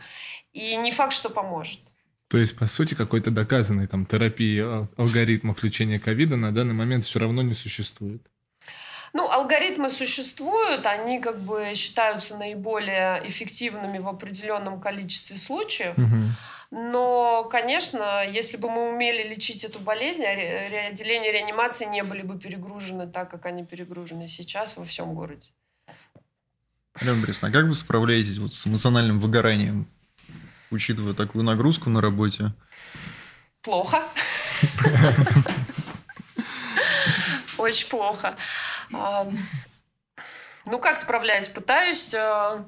[0.52, 1.80] И не факт, что поможет.
[2.28, 4.60] То есть, по сути, какой-то доказанной там терапии
[5.00, 8.28] алгоритмов лечения ковида на данный момент все равно не существует.
[9.14, 15.96] Ну, алгоритмы существуют, они как бы считаются наиболее эффективными в определенном количестве случаев.
[15.98, 16.82] Угу.
[16.92, 22.40] Но, конечно, если бы мы умели лечить эту болезнь, а отделения реанимации не были бы
[22.40, 25.50] перегружены так, как они перегружены сейчас во всем городе.
[26.96, 29.86] Алена Борисовна, а как вы справляетесь вот с эмоциональным выгоранием,
[30.72, 32.52] учитывая такую нагрузку на работе?
[33.62, 34.04] Плохо.
[37.60, 38.36] Очень плохо.
[38.92, 41.50] Ну, как справляюсь?
[41.50, 42.64] Пытаюсь э,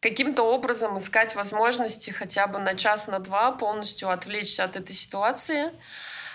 [0.00, 5.72] каким-то образом искать возможности хотя бы на час, на два полностью отвлечься от этой ситуации.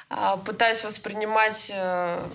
[0.10, 2.28] А, пытаюсь воспринимать э,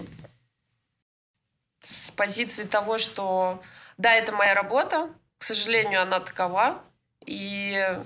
[1.83, 3.63] с позиции того, что
[3.99, 6.83] да, это моя работа, к сожалению, она такова,
[7.27, 7.99] и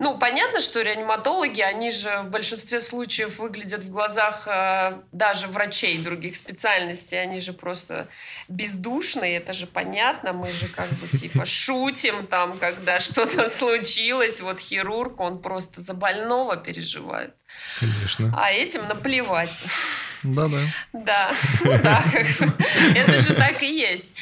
[0.00, 5.98] ну, понятно, что реаниматологи, они же в большинстве случаев выглядят в глазах э, даже врачей
[5.98, 8.08] других специальностей, они же просто
[8.48, 14.58] бездушные, это же понятно, мы же как бы типа шутим там, когда что-то случилось, вот
[14.58, 17.34] хирург, он просто за больного переживает.
[17.78, 18.32] Конечно.
[18.36, 19.64] А этим наплевать.
[20.22, 20.58] Да-да.
[20.92, 21.32] Да,
[21.64, 22.04] да,
[22.94, 24.14] это же так и есть.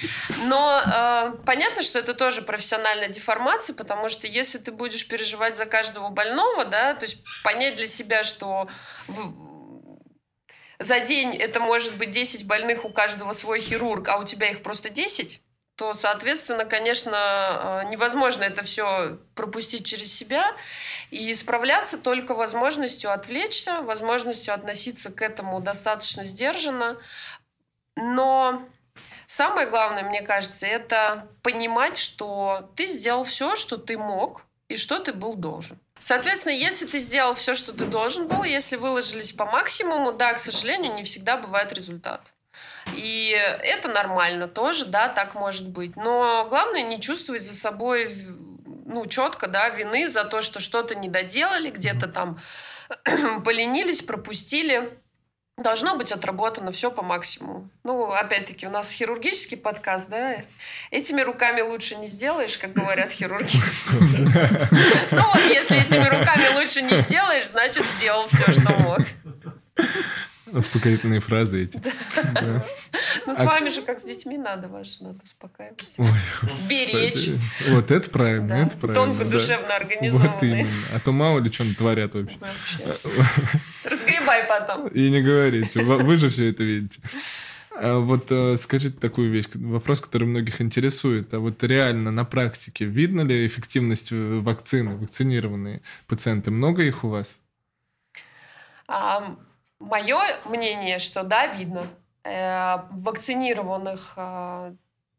[0.45, 5.67] Но э, понятно, что это тоже профессиональная деформация, потому что если ты будешь переживать за
[5.67, 8.69] каждого больного, да, то есть понять для себя, что
[9.09, 9.35] в,
[10.79, 14.63] за день это может быть 10 больных, у каждого свой хирург, а у тебя их
[14.63, 15.43] просто 10,
[15.79, 20.53] то, соответственно, конечно, э, невозможно это все пропустить через себя
[21.13, 26.99] и справляться только возможностью отвлечься, возможностью относиться к этому достаточно сдержанно.
[27.95, 28.61] Но
[29.29, 34.99] самое главное, мне кажется, это понимать, что ты сделал все, что ты мог и что
[34.99, 35.79] ты был должен.
[36.01, 40.41] Соответственно, если ты сделал все, что ты должен был, если выложились по максимуму, да, к
[40.41, 42.33] сожалению, не всегда бывает результат.
[42.95, 43.31] И
[43.63, 45.97] это нормально тоже, да, так может быть.
[45.97, 48.15] Но главное не чувствовать за собой
[48.89, 52.39] ну, четко, да, вины за то, что что-то не доделали, где-то там
[53.45, 54.99] поленились, пропустили.
[55.59, 57.69] Должно быть отработано все по максимуму.
[57.83, 60.37] Ну, опять-таки, у нас хирургический подкаст, да?
[60.93, 63.59] Этими руками лучше не сделаешь, как говорят хирурги.
[65.11, 69.01] Ну вот, если этими руками лучше не сделаешь, значит, сделал все, что мог.
[70.53, 71.81] Успокоительные фразы эти.
[73.27, 75.99] Ну, с а вами же, как с детьми, надо вас надо успокаивать.
[76.69, 77.31] Беречь.
[77.69, 79.05] Вот это правильно, это правильно.
[79.07, 80.29] Тонко душевно организованный.
[80.29, 80.71] Вот именно.
[80.95, 82.39] А то мало ли что творят вообще.
[83.85, 84.89] Разгребай потом.
[84.89, 85.83] И не говорите.
[85.83, 87.01] Вы же все это видите.
[87.81, 91.33] А вот э, скажите такую вещь, вопрос, который многих интересует.
[91.33, 96.51] А вот реально на практике видно ли эффективность э, вакцины, вакцинированные пациенты?
[96.51, 97.41] Много их у вас?
[99.79, 101.83] Мое мнение, что да, видно.
[102.29, 104.75] Э, вакцинированных э,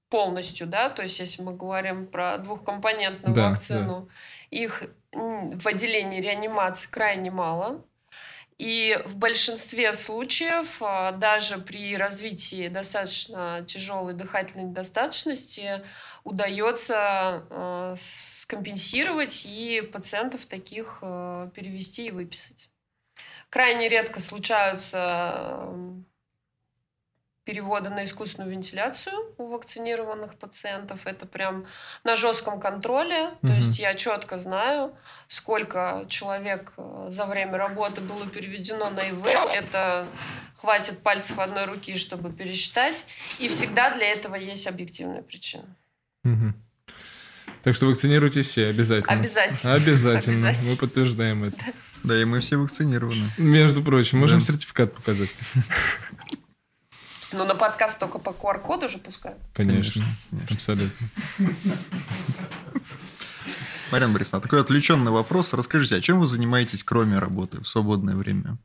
[0.09, 4.57] полностью, да, то есть если мы говорим про двухкомпонентную да, вакцину, да.
[4.57, 7.83] их в отделении реанимации крайне мало.
[8.59, 15.81] И в большинстве случаев, э, даже при развитии достаточно тяжелой дыхательной недостаточности,
[16.25, 22.69] удается скомпенсировать и пациентов таких перевести и выписать.
[23.49, 25.67] Крайне редко случаются
[27.45, 31.07] перевода на искусственную вентиляцию у вакцинированных пациентов.
[31.07, 31.65] Это прям
[32.03, 33.29] на жестком контроле.
[33.41, 33.55] То Мгм.
[33.55, 34.95] есть я четко знаю,
[35.27, 39.49] сколько человек э, за время работы было переведено на ИВЛ.
[39.51, 40.05] Это
[40.57, 43.07] хватит пальцев одной руки, чтобы пересчитать.
[43.39, 45.65] И всегда для этого есть объективная причина.
[46.23, 46.53] Мгм.
[47.63, 49.13] Так что вакцинируйтесь все обязательно.
[49.19, 49.73] Обязательно.
[49.73, 50.35] Обязательно.
[50.49, 50.71] Обязательно.
[50.71, 51.57] Мы подтверждаем это.
[52.03, 53.31] Да, и мы все вакцинированы.
[53.37, 54.45] Между прочим, можем Да.
[54.45, 55.29] сертификат показать.
[57.31, 59.37] Но на подкаст только по QR-коду же пускают.
[59.53, 60.03] Конечно.
[60.31, 60.55] Конечно.
[60.55, 61.07] Абсолютно.
[63.91, 65.53] Марьяна Борисовна, такой отвлеченный вопрос.
[65.53, 68.57] Расскажите, а чем вы занимаетесь, кроме работы, в свободное время?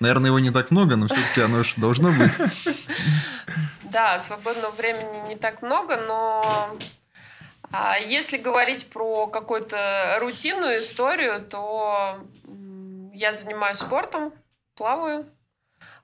[0.00, 2.32] Наверное, его не так много, но все-таки оно же должно быть.
[3.90, 6.76] Да, свободного времени не так много, но
[7.72, 12.18] а, если говорить про какую-то рутинную историю, то
[13.12, 14.32] я занимаюсь спортом,
[14.76, 15.26] плаваю.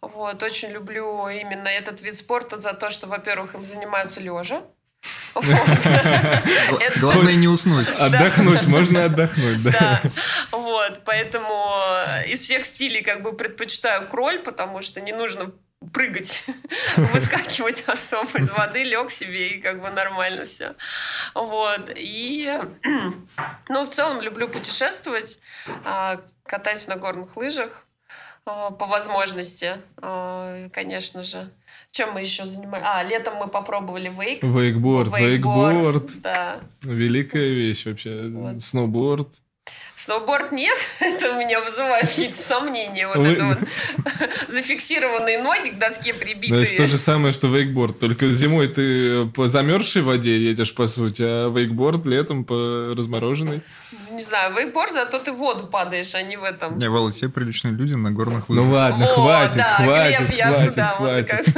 [0.01, 4.62] Вот, очень люблю именно этот вид спорта за то, что, во-первых, им занимаются лежа.
[5.35, 7.89] Гла- Главное не уснуть.
[7.89, 10.01] Отдохнуть, можно отдохнуть, да.
[10.51, 11.77] Вот, поэтому
[12.27, 15.53] из всех стилей как бы предпочитаю кроль, потому что не нужно
[15.93, 16.47] прыгать,
[16.97, 20.74] выскакивать особо из воды, лег себе и как бы нормально все.
[21.35, 22.60] Вот, и,
[23.69, 25.40] ну, в целом люблю путешествовать,
[25.85, 27.86] а, катаюсь на горных лыжах
[28.47, 31.51] а, по возможности, а, конечно же.
[31.90, 32.90] Чем мы еще занимаемся?
[32.98, 34.43] А, летом мы попробовали вейк.
[34.43, 36.20] Вейкборд, вейкборд.
[36.20, 36.60] Да.
[36.82, 38.28] Великая вещь вообще.
[38.28, 38.60] Вот.
[38.60, 39.40] Сноуборд.
[39.99, 43.09] Сноуборд нет, это у меня вызывает какие-то сомнения.
[43.09, 43.59] Вот Вы- это вот
[44.49, 46.62] зафиксированные ноги к доске прибитые.
[46.62, 47.99] это то же самое, что вейкборд.
[47.99, 53.62] Только зимой ты по замерзшей воде едешь, по сути, а вейкборд летом по размороженной.
[54.19, 56.77] Не знаю, вейкборд, зато ты в воду падаешь, а не в этом.
[56.77, 58.65] Не, Валла, все приличные люди на горных лыжах.
[58.65, 61.49] Ну ладно, О, хватит, да, хватит, Глеб, я- хватит, да, хватит.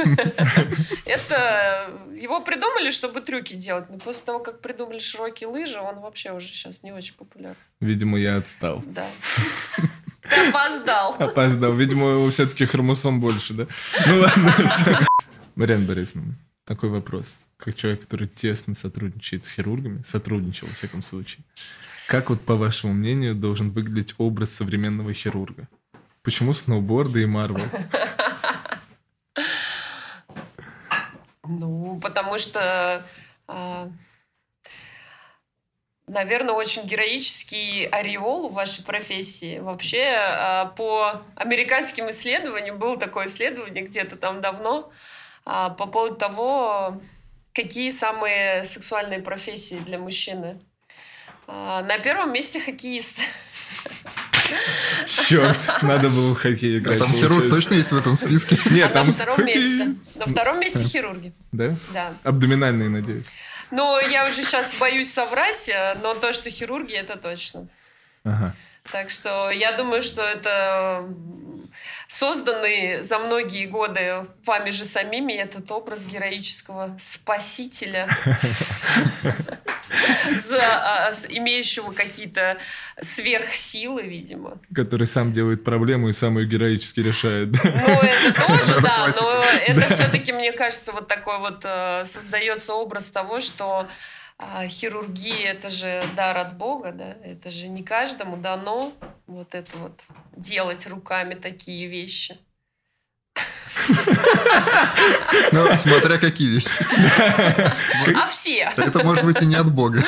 [1.05, 6.33] Это его придумали, чтобы трюки делать, но после того, как придумали широкие лыжи, он вообще
[6.33, 7.55] уже сейчас не очень популярен.
[7.79, 8.83] Видимо, я отстал.
[8.85, 9.07] Да.
[10.29, 11.15] Ты опоздал.
[11.19, 11.73] Опоздал.
[11.73, 13.65] Видимо, все-таки хромосом больше, да?
[14.05, 14.51] Ну ладно.
[14.67, 14.99] всё.
[15.55, 16.35] Марьяна Борисовна,
[16.65, 17.39] такой вопрос.
[17.57, 21.43] Как человек, который тесно сотрудничает с хирургами, сотрудничал, во всяком случае,
[22.07, 25.67] как вот, по вашему мнению, должен выглядеть образ современного хирурга?
[26.23, 27.65] Почему сноуборды и Марвел?
[31.43, 33.05] Ну, потому что,
[36.07, 39.59] наверное, очень героический ореол в вашей профессии.
[39.59, 44.91] Вообще, а, по американским исследованиям, было такое исследование где-то там давно,
[45.45, 47.01] а, по поводу того,
[47.53, 50.59] какие самые сексуальные профессии для мужчины.
[51.53, 53.19] А, На первом месте хоккеист.
[55.05, 56.99] Черт, надо было в хоккей А играть.
[56.99, 58.57] там хирург точно есть в этом списке?
[58.71, 59.55] Нет, а там на втором хоккей.
[59.55, 59.95] месте.
[60.15, 61.33] На втором месте хирурги.
[61.51, 61.75] Да?
[61.93, 62.13] Да.
[62.23, 63.25] Абдоминальные, надеюсь.
[63.71, 67.67] Но я уже сейчас боюсь соврать, э, но то, что хирурги, это точно.
[68.25, 68.53] Ага.
[68.91, 71.05] Так что я думаю, что это
[72.09, 78.09] созданный за многие годы вами же самими этот образ героического спасителя,
[80.01, 82.57] с- имеющего какие-то
[83.01, 84.59] сверхсилы, видимо.
[84.73, 87.49] Который сам делает проблему и сам ее героически решает.
[87.63, 93.09] Ну, это тоже, да, но это все-таки, мне кажется, вот такой вот э, создается образ
[93.09, 93.87] того, что
[94.37, 98.91] а, хирургия это же дар от Бога, да, это же не каждому дано
[99.27, 99.99] вот это вот
[100.35, 102.37] делать руками такие вещи.
[105.51, 106.67] Ну, смотря какие вещи.
[108.15, 108.71] А все.
[108.75, 109.99] Так Это может быть и не от Бога.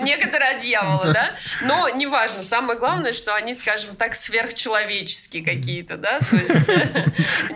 [0.00, 1.30] Некоторые от дьявола, да?
[1.62, 2.42] Но неважно.
[2.42, 6.18] Самое главное, что они, скажем так, сверхчеловеческие какие-то, да?
[6.20, 7.04] То есть э,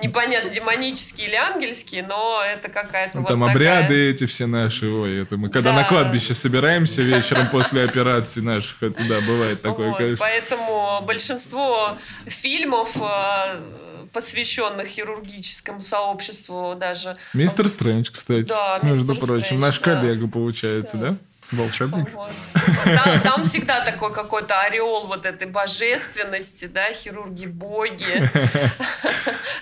[0.02, 5.22] непонятно, демонические или ангельские, но это какая-то Ну, вот Там обряды эти все наши, ой,
[5.22, 5.76] это мы когда Да.
[5.76, 10.16] на кладбище собираемся вечером после операции наших, это да, бывает такое, конечно.
[10.18, 13.60] Поэтому большинство фильмов, э,
[14.12, 17.16] посвященных хирургическому сообществу даже.
[17.34, 19.84] Мистер Стрэндж, кстати, Да, между мистер прочим, Стрэндж, наш да.
[19.84, 21.16] коллега получается, да?
[21.50, 22.10] Волшебник.
[22.14, 22.32] Вот.
[22.84, 28.06] Там, там всегда такой какой-то ореол вот этой божественности, да, хирурги боги.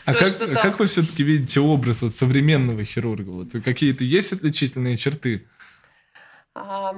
[0.06, 3.31] А То, как, там- как вы все-таки видите образ вот современного хирурга?
[3.31, 5.47] Вот какие-то есть отличительные черты?
[6.55, 6.94] А,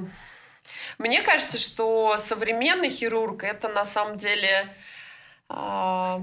[0.98, 4.68] Мне кажется, что современный хирург это на самом деле
[5.48, 6.22] а,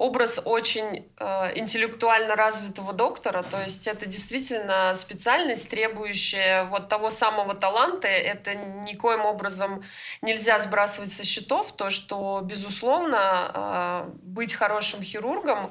[0.00, 7.54] образ очень э, интеллектуально развитого доктора, то есть это действительно специальность, требующая вот того самого
[7.54, 9.84] таланта, это никоим образом
[10.22, 15.70] нельзя сбрасывать со счетов, то, что, безусловно, э, быть хорошим хирургом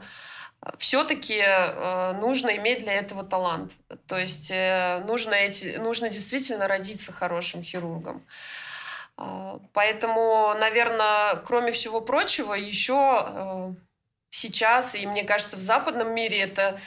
[0.78, 3.72] все-таки э, нужно иметь для этого талант.
[4.06, 8.24] То есть э, нужно, эти, нужно действительно родиться хорошим хирургом.
[9.18, 13.74] Э, поэтому, наверное, кроме всего прочего, еще э,
[14.30, 16.80] сейчас, и мне кажется, в западном мире это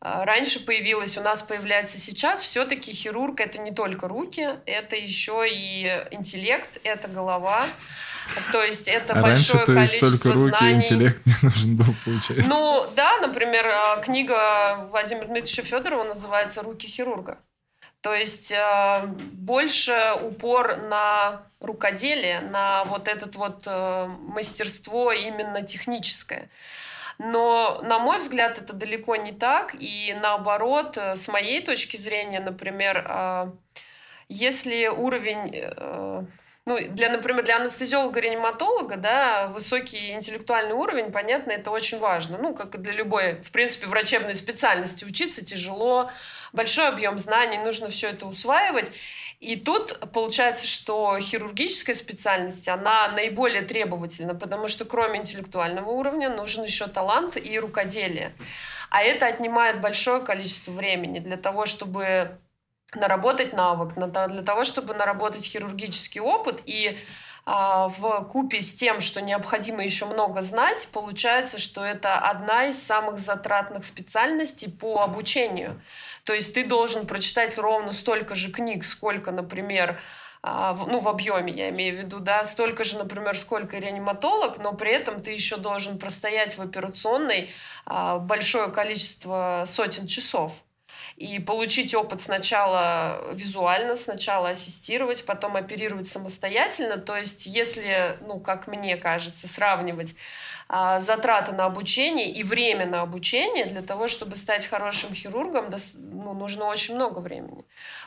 [0.00, 5.46] э, раньше появилось, у нас появляется сейчас, все-таки хирург это не только руки, это еще
[5.48, 7.64] и интеллект, это голова.
[8.52, 10.78] То есть это а большое раньше, то есть количество только руки знаний.
[10.78, 12.48] интеллект не нужен был, получается.
[12.48, 17.38] Ну, да, например, э, книга Владимира Дмитриевича Федорова называется «Руки хирурга».
[18.00, 26.48] То есть э, больше упор на рукоделие, на вот это вот э, мастерство именно техническое.
[27.18, 29.74] Но, на мой взгляд, это далеко не так.
[29.78, 33.50] И наоборот, э, с моей точки зрения, например, э,
[34.28, 36.22] если уровень э,
[36.68, 42.36] ну, для, например, для анестезиолога-реаниматолога, да, высокий интеллектуальный уровень, понятно, это очень важно.
[42.36, 46.10] Ну, как и для любой, в принципе, врачебной специальности учиться тяжело,
[46.52, 48.92] большой объем знаний, нужно все это усваивать.
[49.40, 56.64] И тут получается, что хирургическая специальность, она наиболее требовательна, потому что кроме интеллектуального уровня нужен
[56.64, 58.34] еще талант и рукоделие.
[58.90, 62.38] А это отнимает большое количество времени для того, чтобы
[62.94, 66.98] наработать навык, для того, чтобы наработать хирургический опыт и
[67.48, 73.18] в купе с тем, что необходимо еще много знать, получается, что это одна из самых
[73.18, 75.80] затратных специальностей по обучению.
[76.24, 79.98] То есть ты должен прочитать ровно столько же книг, сколько, например,
[80.42, 84.74] а, ну, в объеме, я имею в виду, да, столько же, например, сколько реаниматолог, но
[84.74, 87.50] при этом ты еще должен простоять в операционной
[87.86, 90.62] а, большое количество сотен часов
[91.18, 96.96] и получить опыт сначала визуально, сначала ассистировать, потом оперировать самостоятельно.
[96.96, 100.14] То есть, если, ну, как мне кажется, сравнивать
[100.68, 106.34] а, затраты на обучение и время на обучение для того, чтобы стать хорошим хирургом, ну,
[106.34, 107.64] нужно очень много времени.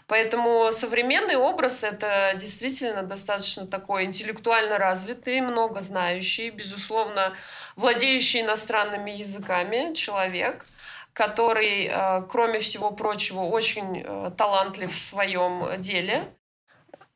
[0.07, 7.33] Поэтому современный образ это действительно достаточно такой интеллектуально развитый, много знающий, безусловно,
[7.75, 10.65] владеющий иностранными языками человек–
[11.13, 16.33] который, э, кроме всего прочего, очень э, талантлив в своем деле,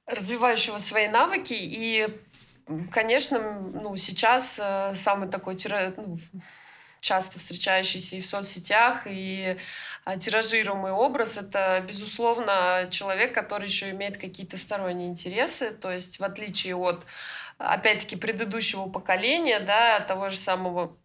[0.05, 1.55] развивающего свои навыки.
[1.57, 2.07] И,
[2.91, 3.39] конечно,
[3.81, 5.57] ну, сейчас э, самый такой
[5.97, 6.17] ну,
[6.99, 9.57] часто встречающийся и в соцсетях, и
[10.19, 15.69] тиражируемый образ— это, безусловно, человек, который еще имеет какие-то сторонние интересы.
[15.69, 17.05] То есть, в отличие от,
[17.59, 20.97] опять-таки, предыдущего поколения, да, того же самого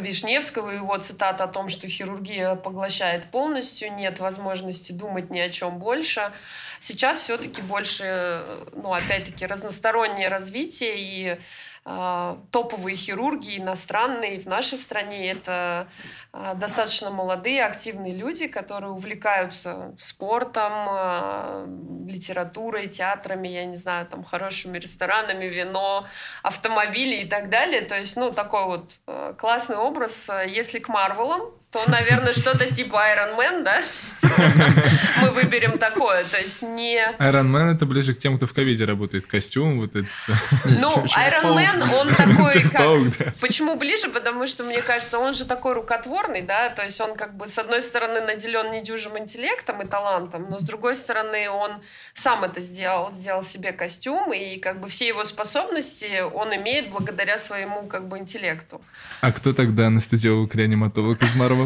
[0.00, 5.78] Вишневского, его цитата о том, что хирургия поглощает полностью, нет возможности думать ни о чем
[5.78, 6.32] больше.
[6.80, 11.38] Сейчас все-таки больше, ну, опять-таки, разностороннее развитие и
[11.84, 15.88] топовые хирурги иностранные в нашей стране это
[16.32, 21.66] а, достаточно молодые, активные люди, которые увлекаются спортом, а,
[22.06, 26.06] литературой, театрами, я не знаю, там хорошими ресторанами, вино,
[26.44, 27.80] автомобили и так далее.
[27.80, 28.98] То есть, ну, такой вот
[29.36, 30.30] классный образ.
[30.46, 33.82] Если к Марвелам, то, наверное, что-то типа Iron Man, да?
[35.22, 36.98] Мы выберем такое, то есть не...
[37.18, 40.34] Iron Man это ближе к тем, кто в ковиде работает, костюм, вот это все.
[40.78, 43.34] Ну, Iron Man, он такой, как...
[43.40, 44.08] Почему ближе?
[44.08, 47.58] Потому что, мне кажется, он же такой рукотворный, да, то есть он как бы с
[47.58, 51.82] одной стороны наделен недюжим интеллектом и талантом, но с другой стороны он
[52.12, 57.38] сам это сделал, сделал себе костюм, и как бы все его способности он имеет благодаря
[57.38, 58.82] своему как бы интеллекту.
[59.22, 61.61] А кто тогда анестезиолог-реаниматолог из Марвел?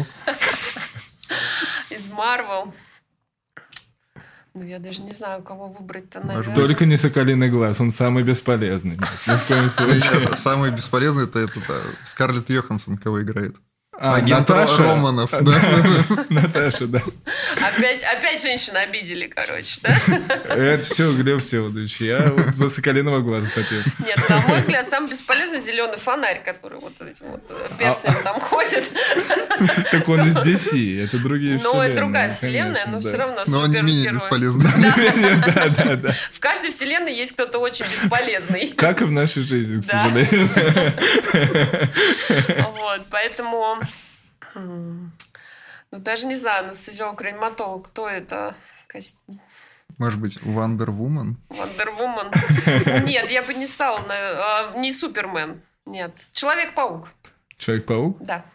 [1.89, 2.73] Из Марвел.
[4.53, 6.55] Ну, я даже не знаю, кого выбрать-то, наверное.
[6.55, 8.97] Только не Соколиный глаз, он самый бесполезный.
[9.27, 10.35] Ни в коем случае.
[10.35, 13.55] Самый бесполезный это, это Скарлетт Йоханссон, кого играет.
[13.99, 14.83] А, Агент Наташа?
[14.83, 15.53] Романов, А, да.
[16.29, 17.01] Наташа, да.
[17.55, 19.95] Опять, опять женщину обидели, короче, да?
[20.49, 22.01] Это все, Глеб Всеволодович.
[22.01, 23.81] Я вот за Соколиного глаза топил.
[24.05, 28.23] Нет, на мой взгляд, самый бесполезный зеленый фонарь, который вот этим вот э, перстнем А,
[28.23, 28.87] там ходит.
[29.91, 31.87] Так он из DC, это другие Но вселенные.
[31.87, 33.07] это другая вселенная, конечно, но да.
[33.07, 34.69] все равно Но он не менее бесполезный.
[35.47, 36.11] Да, да, да.
[36.31, 38.67] В каждой вселенной есть кто-то очень бесполезный.
[38.77, 40.49] Как и в нашей жизни, к сожалению.
[42.75, 43.79] Вот, поэтому...
[44.55, 48.55] Ну, даже не знаю, анестезиолог-реаниматолог, кто это?
[49.97, 51.35] Может быть, Wonder Woman?
[51.49, 53.05] Вандервумен?
[53.05, 55.61] Нет, я бы не стала, на- а, не Супермен.
[55.85, 56.11] Нет.
[56.33, 57.09] Человек-паук,
[57.57, 58.17] Человек-паук?
[58.19, 58.45] да.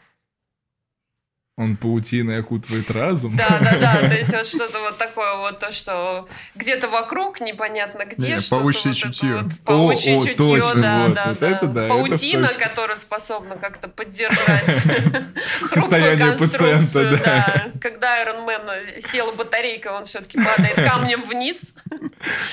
[1.58, 3.36] Он паутиной окутывает разум.
[3.36, 4.08] Да, да, да.
[4.08, 8.36] То есть вот что-то вот такое вот, то, что где-то вокруг, непонятно где.
[8.36, 9.34] Не, что паучье вот это чутье.
[9.34, 11.50] Вот, паучье О, о, чутье, точно, да, вот, да, вот да.
[11.50, 12.64] это да, это Паутина, точно.
[12.64, 14.64] которая способна как-то поддержать
[15.68, 17.66] Состояние пациента, да.
[17.82, 21.74] Когда Iron Man села батарейка, он все-таки падает камнем вниз.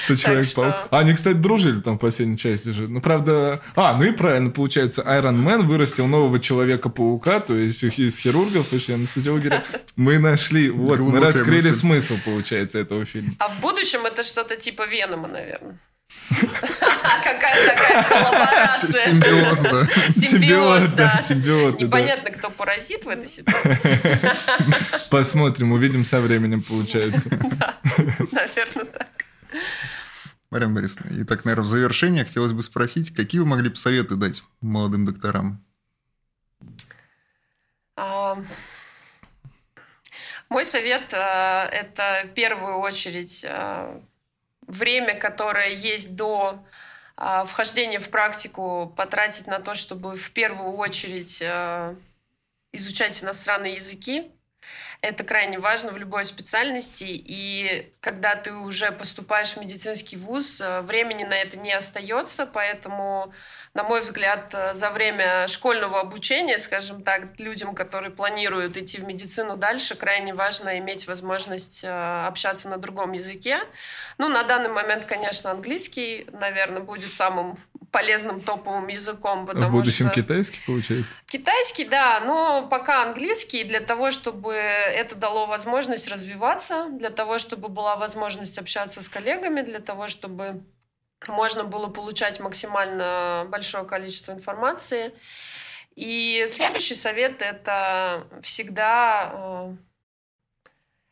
[0.09, 0.75] Это человек что- паук.
[0.91, 2.89] А, они, кстати, дружили там в последней части же.
[2.89, 3.61] Ну, правда...
[3.75, 8.88] А, ну и правильно, получается, Iron Man вырастил нового Человека-паука, то есть из хирургов и
[8.95, 9.61] анестезиологи.
[9.95, 11.79] Мы нашли, вот, мы раскрыли мысль.
[11.79, 13.33] смысл, получается, этого фильма.
[13.39, 15.79] А в будущем это что-то типа Венома, наверное.
[17.23, 19.05] Какая такая коллаборация.
[19.05, 21.15] Симбиоз, да.
[21.15, 21.85] Симбиоз, да.
[21.85, 23.99] Непонятно, кто паразит в этой ситуации.
[25.09, 27.29] Посмотрим, увидим со временем, получается.
[28.31, 29.07] Наверное, так.
[30.49, 34.15] Марьяна Борисовна, и так, наверное, в завершение хотелось бы спросить, какие вы могли бы советы
[34.15, 35.63] дать молодым докторам?
[40.49, 44.01] Мой совет э, это в первую очередь э,
[44.61, 46.65] время, которое есть до
[47.17, 51.43] э, вхождения в практику, потратить на то, чтобы в первую очередь
[52.71, 54.31] изучать иностранные языки.
[55.01, 57.05] Это крайне важно в любой специальности.
[57.07, 62.45] И когда ты уже поступаешь в медицинский вуз, э, времени на это не остается.
[62.45, 63.33] Поэтому,
[63.73, 69.05] на мой взгляд, э, за время школьного обучения, скажем так, людям, которые планируют идти в
[69.05, 73.61] медицину дальше, крайне важно иметь возможность э, общаться на другом языке.
[74.17, 77.57] Ну, на данный момент, конечно, английский, наверное, будет самым
[77.91, 80.15] полезным топовым языком, А потому в будущем что...
[80.15, 81.17] китайский, получается?
[81.25, 87.69] Китайский, да, но пока английский для того, чтобы это дало возможность развиваться, для того, чтобы
[87.69, 90.63] была возможность общаться с коллегами, для того, чтобы
[91.27, 95.13] можно было получать максимально большое количество информации.
[95.95, 99.75] И следующий совет это всегда э,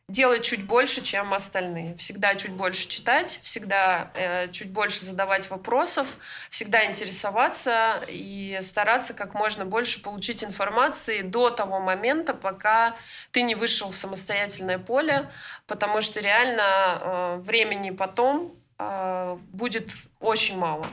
[0.08, 1.94] делать чуть больше, чем остальные.
[1.96, 6.16] Всегда чуть больше читать, всегда э, чуть больше задавать вопросов,
[6.48, 12.96] всегда интересоваться и стараться как можно больше получить информации до того момента, пока
[13.32, 15.30] ты не вышел в самостоятельное поле,
[15.66, 20.86] потому что реально э, времени потом э, будет очень мало.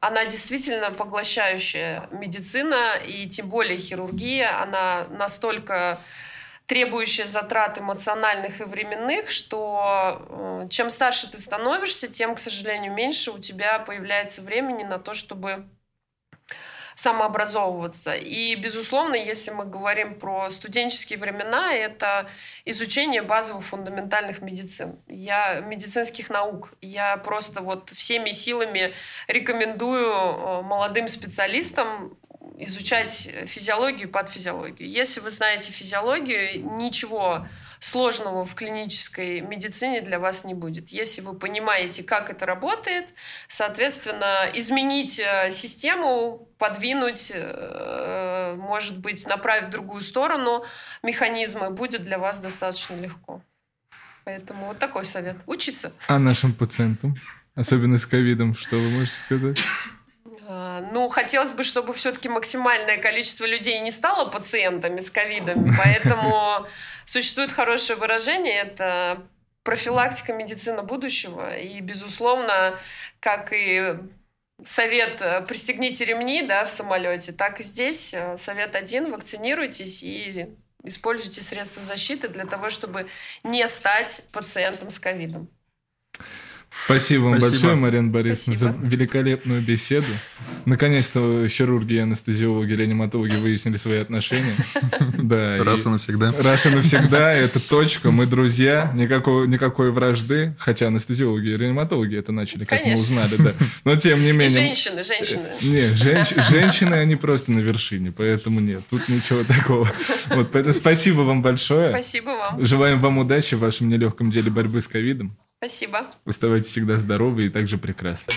[0.00, 5.98] Она действительно поглощающая медицина, и тем более хирургия, она настолько
[6.70, 13.32] требующая затрат эмоциональных и временных, что э, чем старше ты становишься, тем, к сожалению, меньше
[13.32, 15.64] у тебя появляется времени на то, чтобы
[16.94, 18.14] самообразовываться.
[18.14, 22.28] И, безусловно, если мы говорим про студенческие времена, это
[22.64, 24.96] изучение базовых фундаментальных медицин.
[25.08, 26.74] Я медицинских наук.
[26.80, 28.94] Я просто вот всеми силами
[29.26, 32.16] рекомендую э, молодым специалистам
[32.64, 34.88] изучать физиологию и патофизиологию.
[34.88, 37.46] Если вы знаете физиологию, ничего
[37.80, 40.90] сложного в клинической медицине для вас не будет.
[40.90, 43.14] Если вы понимаете, как это работает,
[43.48, 50.64] соответственно, изменить э, систему, подвинуть, э, может быть, направить в другую сторону
[51.02, 53.42] механизмы будет для вас достаточно легко.
[54.24, 55.36] Поэтому вот такой совет.
[55.46, 55.92] Учиться.
[56.06, 57.16] А нашим пациентам?
[57.54, 59.58] Особенно с ковидом, что вы можете сказать?
[60.62, 66.66] А, Ну, хотелось бы, чтобы все-таки максимальное количество людей не стало пациентами с ковидом, поэтому
[67.06, 69.26] существует хорошее выражение, это
[69.62, 72.78] профилактика медицина будущего, и, безусловно,
[73.20, 73.96] как и
[74.62, 80.54] совет э, «пристегните ремни» да, в самолете, так и здесь э, совет один– вакцинируйтесь и
[80.84, 83.08] используйте средства защиты для того, чтобы
[83.44, 85.48] не стать пациентом с ковидом.
[86.86, 87.50] Спасибо вам Спасибо.
[87.50, 88.86] большое, Марьяна Борисовна, за Спасибо.
[88.88, 90.06] великолепную беседу.
[90.66, 94.54] Наконец-то хирурги, анестезиологи, реаниматологи выяснили свои отношения.
[95.22, 96.32] Да, Раз и навсегда.
[96.38, 102.32] Раз и навсегда, это точка, мы друзья, никакой, никакой вражды, хотя анестезиологи и реаниматологи это
[102.32, 103.16] начали, как Конечно.
[103.16, 103.52] мы узнали, да.
[103.84, 104.48] Но тем не И менее...
[104.50, 105.42] женщины, женщины.
[105.60, 109.90] Э, Не, женщ- женщины, они просто на вершине, поэтому нет, тут ничего такого.
[110.30, 111.90] Вот, поэтому спасибо вам большое.
[111.90, 112.64] Спасибо вам.
[112.64, 115.36] Желаем вам удачи в вашем нелегком деле борьбы с ковидом.
[115.62, 116.06] Спасибо.
[116.24, 118.32] Оставайтесь всегда здоровы и также прекрасны.